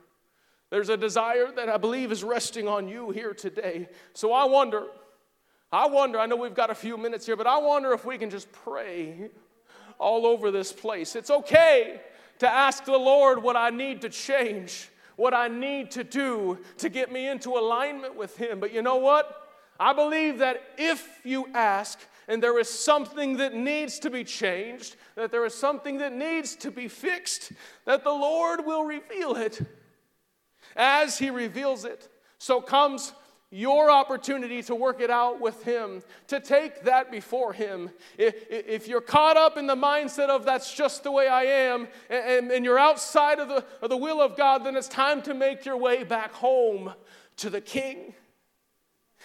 There's 0.70 0.89
a 0.89 0.97
desire 0.97 1.51
that 1.57 1.68
I 1.68 1.76
believe 1.76 2.12
is 2.12 2.22
resting 2.22 2.68
on 2.68 2.89
you 2.89 3.11
here 3.11 3.33
today. 3.33 3.89
So 4.12 4.33
I 4.33 4.45
wonder, 4.45 4.85
I 5.72 5.87
wonder, 5.87 6.18
I 6.18 6.26
know 6.26 6.37
we've 6.37 6.55
got 6.55 6.70
a 6.70 6.74
few 6.74 6.97
minutes 6.99 7.26
here, 7.26 7.37
but 7.37 7.47
I 7.47 7.59
wonder 7.59 7.93
if 7.93 8.05
we 8.05 8.18
can 8.18 8.31
just 8.31 8.51
pray 8.53 9.31
all 9.99 10.26
over 10.26 10.51
this 10.51 10.72
place. 10.72 11.16
It's 11.16 11.31
okay 11.31 12.01
to 12.39 12.49
ask 12.49 12.84
the 12.84 12.97
Lord 12.97 13.43
what 13.43 13.57
I 13.57 13.70
need 13.70 14.03
to 14.03 14.09
change, 14.09 14.91
what 15.16 15.34
I 15.34 15.49
need 15.49 15.91
to 15.93 16.05
do 16.05 16.59
to 16.78 16.89
get 16.89 17.11
me 17.12 17.28
into 17.28 17.51
alignment 17.51 18.16
with 18.16 18.36
Him. 18.36 18.61
But 18.61 18.72
you 18.72 18.82
know 18.82 18.97
what? 18.97 19.49
I 19.80 19.93
believe 19.93 20.39
that 20.39 20.62
if 20.76 21.20
you 21.24 21.49
ask 21.55 21.99
and 22.26 22.43
there 22.43 22.59
is 22.59 22.68
something 22.68 23.39
that 23.39 23.55
needs 23.55 23.99
to 24.01 24.11
be 24.11 24.24
changed, 24.24 24.97
that 25.14 25.30
there 25.30 25.45
is 25.45 25.55
something 25.55 25.99
that 25.99 26.12
needs 26.12 26.57
to 26.57 26.70
be 26.70 26.89
fixed, 26.89 27.53
that 27.84 28.05
the 28.05 28.11
Lord 28.11 28.66
will 28.66 28.84
reveal 28.84 29.36
it. 29.36 29.61
As 30.76 31.18
He 31.18 31.30
reveals 31.30 31.84
it, 31.84 32.09
so 32.39 32.61
comes 32.61 33.12
your 33.51 33.90
opportunity 33.90 34.62
to 34.62 34.74
work 34.74 35.01
it 35.01 35.11
out 35.11 35.40
with 35.40 35.62
Him, 35.62 36.03
to 36.26 36.38
take 36.38 36.84
that 36.84 37.11
before 37.11 37.53
Him. 37.53 37.90
If, 38.18 38.34
if 38.51 38.88
you're 38.88 39.01
caught 39.01 39.36
up 39.36 39.57
in 39.57 39.66
the 39.66 39.74
mindset 39.74 40.28
of 40.28 40.44
that's 40.44 40.74
just 40.74 41.03
the 41.03 41.11
way 41.11 41.28
I 41.28 41.44
am, 41.44 41.88
and, 42.11 42.51
and 42.51 42.64
you're 42.64 42.78
outside 42.78 43.38
of 43.38 43.49
the, 43.49 43.64
of 43.80 43.88
the 43.88 43.96
will 43.96 44.20
of 44.20 44.36
God, 44.36 44.64
then 44.64 44.76
it's 44.76 44.88
time 44.88 45.22
to 45.22 45.34
make 45.34 45.64
your 45.64 45.78
way 45.78 46.05
back 46.05 46.32
home 46.32 46.92
to 47.38 47.49
the 47.49 47.61
King. 47.61 48.14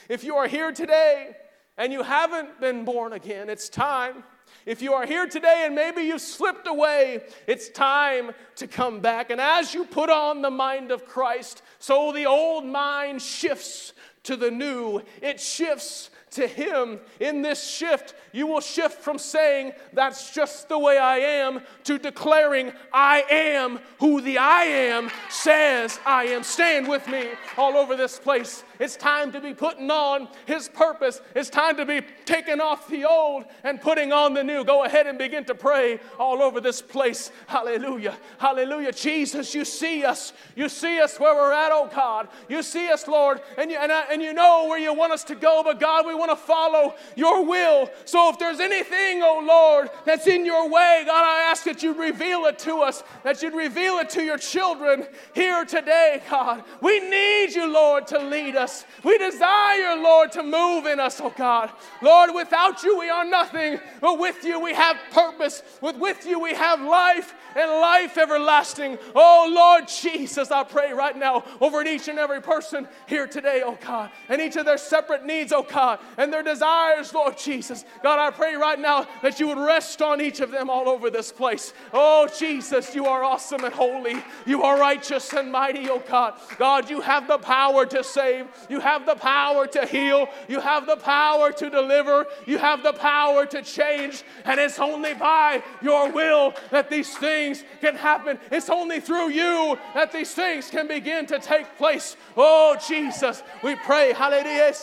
If 0.07 0.23
you 0.23 0.35
are 0.37 0.47
here 0.47 0.71
today 0.71 1.35
and 1.77 1.91
you 1.91 2.03
haven't 2.03 2.61
been 2.61 2.85
born 2.85 3.13
again, 3.13 3.49
it's 3.49 3.67
time. 3.67 4.23
If 4.65 4.81
you 4.81 4.93
are 4.93 5.05
here 5.05 5.27
today 5.27 5.63
and 5.65 5.75
maybe 5.75 6.03
you've 6.03 6.21
slipped 6.21 6.67
away, 6.67 7.23
it's 7.47 7.69
time 7.69 8.31
to 8.55 8.67
come 8.67 8.99
back. 8.99 9.29
And 9.29 9.41
as 9.41 9.73
you 9.73 9.85
put 9.85 10.09
on 10.09 10.41
the 10.41 10.51
mind 10.51 10.91
of 10.91 11.05
Christ, 11.05 11.61
so 11.79 12.11
the 12.11 12.25
old 12.25 12.65
mind 12.65 13.21
shifts 13.21 13.93
to 14.23 14.35
the 14.35 14.51
new, 14.51 15.01
it 15.21 15.39
shifts 15.39 16.09
to 16.31 16.47
Him. 16.47 16.99
In 17.19 17.41
this 17.41 17.67
shift, 17.67 18.15
you 18.31 18.47
will 18.47 18.61
shift 18.61 19.01
from 19.01 19.17
saying, 19.17 19.73
That's 19.93 20.33
just 20.33 20.69
the 20.69 20.79
way 20.79 20.97
I 20.97 21.17
am, 21.17 21.61
to 21.85 21.97
declaring, 21.97 22.71
I 22.91 23.23
am 23.29 23.79
who 23.99 24.21
the 24.21 24.37
I 24.37 24.63
am 24.63 25.09
says 25.29 25.99
I 26.05 26.25
am. 26.25 26.43
Stand 26.43 26.87
with 26.87 27.07
me 27.07 27.29
all 27.57 27.77
over 27.77 27.95
this 27.95 28.17
place. 28.17 28.63
It's 28.79 28.95
time 28.95 29.31
to 29.31 29.41
be 29.41 29.53
putting 29.53 29.89
on 29.91 30.27
His 30.45 30.67
purpose. 30.69 31.21
It's 31.35 31.49
time 31.49 31.77
to 31.77 31.85
be 31.85 32.01
taking 32.25 32.59
off 32.59 32.87
the 32.87 33.05
old 33.05 33.45
and 33.63 33.79
putting 33.79 34.11
on 34.11 34.33
the 34.33 34.43
new. 34.43 34.63
Go 34.63 34.83
ahead 34.83 35.07
and 35.07 35.17
begin 35.17 35.45
to 35.45 35.55
pray 35.55 35.99
all 36.19 36.41
over 36.41 36.59
this 36.59 36.81
place. 36.81 37.31
Hallelujah. 37.47 38.17
Hallelujah. 38.37 38.91
Jesus, 38.91 39.53
you 39.53 39.65
see 39.65 40.03
us. 40.03 40.33
You 40.55 40.69
see 40.69 40.99
us 40.99 41.19
where 41.19 41.35
we're 41.35 41.53
at, 41.53 41.71
oh 41.71 41.89
God. 41.93 42.27
You 42.49 42.63
see 42.63 42.89
us, 42.89 43.07
Lord, 43.07 43.41
and 43.57 43.69
you, 43.69 43.77
and, 43.77 43.91
I, 43.91 44.05
and 44.11 44.21
you 44.21 44.33
know 44.33 44.65
where 44.67 44.79
you 44.79 44.93
want 44.93 45.13
us 45.13 45.23
to 45.25 45.35
go, 45.35 45.61
but 45.63 45.79
God, 45.79 46.05
we 46.05 46.15
want 46.15 46.31
to 46.31 46.35
follow 46.35 46.95
your 47.15 47.45
will. 47.45 47.89
So 48.05 48.29
if 48.29 48.39
there's 48.39 48.59
anything, 48.59 49.21
oh 49.23 49.43
Lord, 49.45 49.89
that's 50.05 50.27
in 50.27 50.45
your 50.45 50.69
way, 50.69 51.03
God, 51.05 51.23
I 51.23 51.49
ask 51.51 51.63
that 51.65 51.83
you 51.83 51.93
reveal 51.93 52.45
it 52.45 52.57
to 52.59 52.77
us, 52.77 53.03
that 53.23 53.41
you'd 53.41 53.53
reveal 53.53 53.99
it 53.99 54.09
to 54.11 54.23
your 54.23 54.37
children 54.37 55.07
here 55.33 55.63
today, 55.65 56.21
God. 56.29 56.63
We 56.81 56.99
need 56.99 57.53
you, 57.53 57.71
Lord, 57.71 58.07
to 58.07 58.19
lead 58.19 58.55
us. 58.55 58.62
We 59.03 59.17
desire, 59.17 59.95
Lord, 59.97 60.31
to 60.33 60.43
move 60.43 60.85
in 60.85 60.99
us, 60.99 61.19
oh 61.21 61.33
God. 61.35 61.71
Lord, 62.01 62.31
without 62.33 62.83
you, 62.83 62.99
we 62.99 63.09
are 63.09 63.25
nothing, 63.25 63.79
but 64.01 64.19
with 64.19 64.43
you, 64.43 64.59
we 64.59 64.73
have 64.73 64.97
purpose. 65.11 65.63
With, 65.81 65.97
with 65.97 66.25
you, 66.25 66.39
we 66.39 66.53
have 66.53 66.81
life 66.81 67.33
and 67.55 67.69
life 67.69 68.17
everlasting. 68.17 68.97
Oh 69.15 69.51
Lord 69.53 69.87
Jesus, 69.87 70.51
I 70.51 70.63
pray 70.63 70.93
right 70.93 71.17
now 71.17 71.43
over 71.61 71.83
each 71.83 72.07
and 72.07 72.19
every 72.19 72.41
person 72.41 72.87
here 73.07 73.27
today, 73.27 73.61
oh 73.65 73.77
God, 73.85 74.11
and 74.29 74.41
each 74.41 74.55
of 74.55 74.65
their 74.65 74.77
separate 74.77 75.25
needs, 75.25 75.51
oh 75.51 75.63
God, 75.63 75.99
and 76.17 76.31
their 76.31 76.43
desires, 76.43 77.13
Lord 77.13 77.37
Jesus. 77.37 77.85
God, 78.01 78.19
I 78.19 78.31
pray 78.31 78.55
right 78.55 78.79
now 78.79 79.07
that 79.21 79.39
you 79.39 79.47
would 79.47 79.57
rest 79.57 80.01
on 80.01 80.21
each 80.21 80.39
of 80.39 80.51
them 80.51 80.69
all 80.69 80.89
over 80.89 81.09
this 81.09 81.31
place. 81.31 81.73
Oh 81.93 82.27
Jesus, 82.37 82.95
you 82.95 83.05
are 83.05 83.23
awesome 83.23 83.63
and 83.63 83.73
holy. 83.73 84.23
You 84.45 84.63
are 84.63 84.79
righteous 84.79 85.33
and 85.33 85.51
mighty, 85.51 85.89
oh 85.89 86.01
God. 86.07 86.35
God, 86.57 86.89
you 86.89 87.01
have 87.01 87.27
the 87.27 87.37
power 87.37 87.85
to 87.87 88.03
save. 88.03 88.47
You 88.69 88.79
have 88.79 89.05
the 89.05 89.15
power 89.15 89.67
to 89.67 89.85
heal. 89.85 90.27
You 90.47 90.59
have 90.59 90.85
the 90.85 90.97
power 90.97 91.51
to 91.51 91.69
deliver. 91.69 92.25
You 92.45 92.57
have 92.57 92.83
the 92.83 92.93
power 92.93 93.45
to 93.47 93.61
change. 93.61 94.23
And 94.45 94.59
it's 94.59 94.79
only 94.79 95.13
by 95.13 95.63
your 95.81 96.11
will 96.11 96.53
that 96.71 96.89
these 96.89 97.17
things 97.17 97.63
can 97.81 97.95
happen. 97.95 98.39
It's 98.51 98.69
only 98.69 98.99
through 98.99 99.29
you 99.29 99.77
that 99.93 100.11
these 100.11 100.33
things 100.33 100.69
can 100.69 100.87
begin 100.87 101.25
to 101.27 101.39
take 101.39 101.77
place. 101.77 102.15
Oh, 102.37 102.77
Jesus, 102.87 103.43
we 103.63 103.75
pray. 103.75 104.13
Hallelujah. 104.13 104.73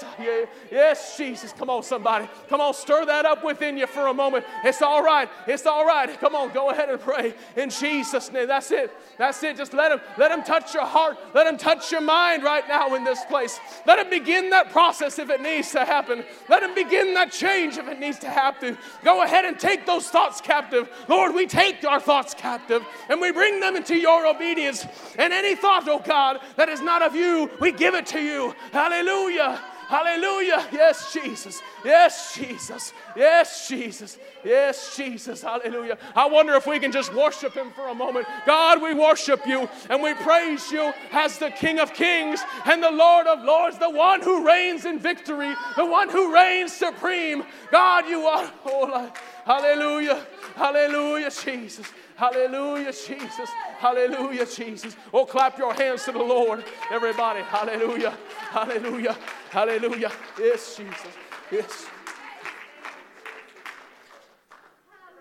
Yes, 0.71 1.17
Jesus. 1.17 1.53
Come 1.53 1.71
on, 1.71 1.83
somebody. 1.83 2.29
Come 2.49 2.61
on, 2.61 2.75
stir 2.75 3.05
that 3.07 3.25
up 3.25 3.45
within 3.45 3.77
you 3.77 3.87
for 3.87 4.07
a 4.09 4.15
moment. 4.15 4.45
It's 4.65 4.83
all 4.83 5.03
right. 5.03 5.29
It's 5.47 5.67
all 5.67 5.87
right. 5.87 6.19
Come 6.19 6.35
on, 6.35 6.53
go 6.53 6.71
ahead 6.71 6.89
and 6.89 7.01
pray 7.01 7.35
in 7.57 7.71
Jesus' 7.71 8.33
name. 8.33 8.49
That's 8.49 8.71
it. 8.71 8.91
That's 9.19 9.43
it. 9.43 9.57
Just 9.57 9.75
let 9.75 9.93
him 9.93 10.01
let 10.19 10.31
him 10.31 10.43
touch 10.43 10.75
your 10.75 10.87
heart. 10.87 11.19
Let 11.35 11.47
him 11.47 11.57
touch 11.57 11.93
your 11.93 12.01
mind 12.01 12.43
right 12.43 12.67
now 12.69 12.95
in 12.95 13.05
this 13.05 13.25
place. 13.27 13.60
Let 13.87 13.99
him 13.99 14.11
begin 14.11 14.51
that 14.51 14.71
process 14.71 15.19
if 15.19 15.31
it 15.31 15.41
needs 15.41 15.73
to 15.73 15.85
happen. 15.85 16.25
Let 16.49 16.63
him 16.63 16.75
begin 16.75 17.15
that 17.15 17.33
change 17.33 17.77
if 17.77 17.89
it 17.89 17.99
needs 17.99 18.19
to 18.21 18.29
happen. 18.29 18.77
Go 19.05 19.23
ahead 19.23 19.45
and 19.45 19.59
take 19.59 19.87
those 19.87 20.09
thoughts 20.09 20.41
captive. 20.41 20.89
Lord, 21.09 21.35
we 21.35 21.47
take 21.47 21.85
our 21.85 22.01
thoughts 22.01 22.35
captive 22.35 22.85
and 23.09 23.21
we 23.21 23.33
bring 23.33 23.61
them 23.61 23.77
into 23.77 23.97
your 23.97 24.27
obedience. 24.27 24.87
And 25.19 25.33
any 25.33 25.55
thought, 25.55 25.89
oh 25.89 26.01
God, 26.01 26.41
that 26.57 26.69
is 26.69 26.81
not 26.81 27.03
of 27.03 27.15
you, 27.15 27.51
we 27.61 27.73
give 27.73 27.95
it 27.95 28.07
to 28.07 28.21
you. 28.21 28.55
Hallelujah. 28.73 29.61
Hallelujah. 29.91 30.69
Yes, 30.71 31.13
Jesus. 31.13 31.61
Yes, 31.85 32.37
Jesus. 32.37 32.93
Yes, 33.17 33.69
Jesus. 33.69 34.19
Yes, 34.45 34.97
Jesus. 34.97 35.43
Hallelujah. 35.43 35.99
I 36.15 36.29
wonder 36.29 36.55
if 36.55 36.65
we 36.65 36.79
can 36.79 36.93
just 36.93 37.13
worship 37.13 37.55
Him 37.55 37.73
for 37.73 37.89
a 37.89 37.95
moment. 37.95 38.29
God, 38.47 38.81
we 38.81 38.95
worship 38.95 39.45
you 39.49 39.69
and 39.89 40.01
we 40.01 40.15
praise 40.15 40.71
you 40.71 40.93
as 41.11 41.39
the 41.39 41.51
King 41.51 41.81
of 41.81 41.93
Kings 41.93 42.41
and 42.67 42.81
the 42.81 42.91
Lord 42.93 43.27
of 43.27 43.43
Lords, 43.43 43.79
the 43.79 43.91
one 43.91 44.23
who 44.23 44.47
reigns 44.47 44.85
in 44.85 45.01
victory, 45.01 45.53
the 45.77 45.87
one 45.87 46.09
who 46.09 46.33
reigns 46.33 46.73
supreme. 46.73 47.43
God, 47.73 48.07
you 48.07 48.21
are. 48.27 48.49
Oh, 48.67 49.13
hallelujah. 49.45 50.25
Hallelujah, 50.55 51.33
Jesus. 51.33 51.91
Hallelujah, 52.21 52.93
Jesus. 52.93 53.49
Hallelujah, 53.79 54.45
Jesus. 54.45 54.95
Oh, 55.11 55.25
clap 55.25 55.57
your 55.57 55.73
hands 55.73 56.05
to 56.05 56.13
the 56.13 56.19
Lord, 56.19 56.63
everybody. 56.91 57.41
Hallelujah. 57.41 58.11
Hallelujah. 58.51 59.17
Hallelujah. 59.49 60.13
Yes, 60.39 60.77
Jesus. 60.77 61.15
Yes. 61.51 61.87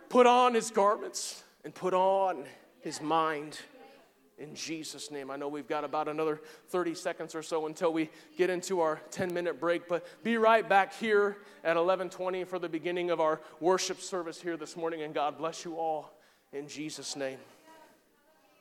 Put 0.10 0.28
on 0.28 0.54
his 0.54 0.72
garments 0.72 1.41
and 1.64 1.74
put 1.74 1.93
on 1.93 2.43
his 2.82 3.02
mind 3.02 3.58
in 4.38 4.54
Jesus' 4.54 5.10
name. 5.10 5.32
I 5.32 5.38
know 5.38 5.47
we've 5.47 5.70
got 5.70 5.86
about 5.86 6.10
another 6.10 6.41
30 6.68 6.95
seconds 6.95 7.34
or 7.34 7.43
so 7.43 7.66
until 7.68 7.93
we 7.93 8.10
get 8.38 8.50
into 8.50 8.82
our 8.82 9.00
10 9.12 9.34
minute 9.34 9.58
break, 9.58 9.88
but 9.88 10.06
be 10.22 10.36
right 10.36 10.68
back 10.68 10.93
here 10.93 11.38
at 11.64 11.78
1120 11.78 12.43
for 12.43 12.60
the 12.60 12.68
beginning 12.68 13.10
of 13.10 13.22
our 13.22 13.39
worship 13.62 14.02
service 14.02 14.41
here 14.41 14.58
this 14.58 14.76
morning, 14.76 15.04
and 15.04 15.14
God 15.14 15.38
bless 15.38 15.64
you 15.64 15.78
all 15.78 16.18
in 16.54 16.68
Jesus' 16.68 17.16
name. 17.16 17.38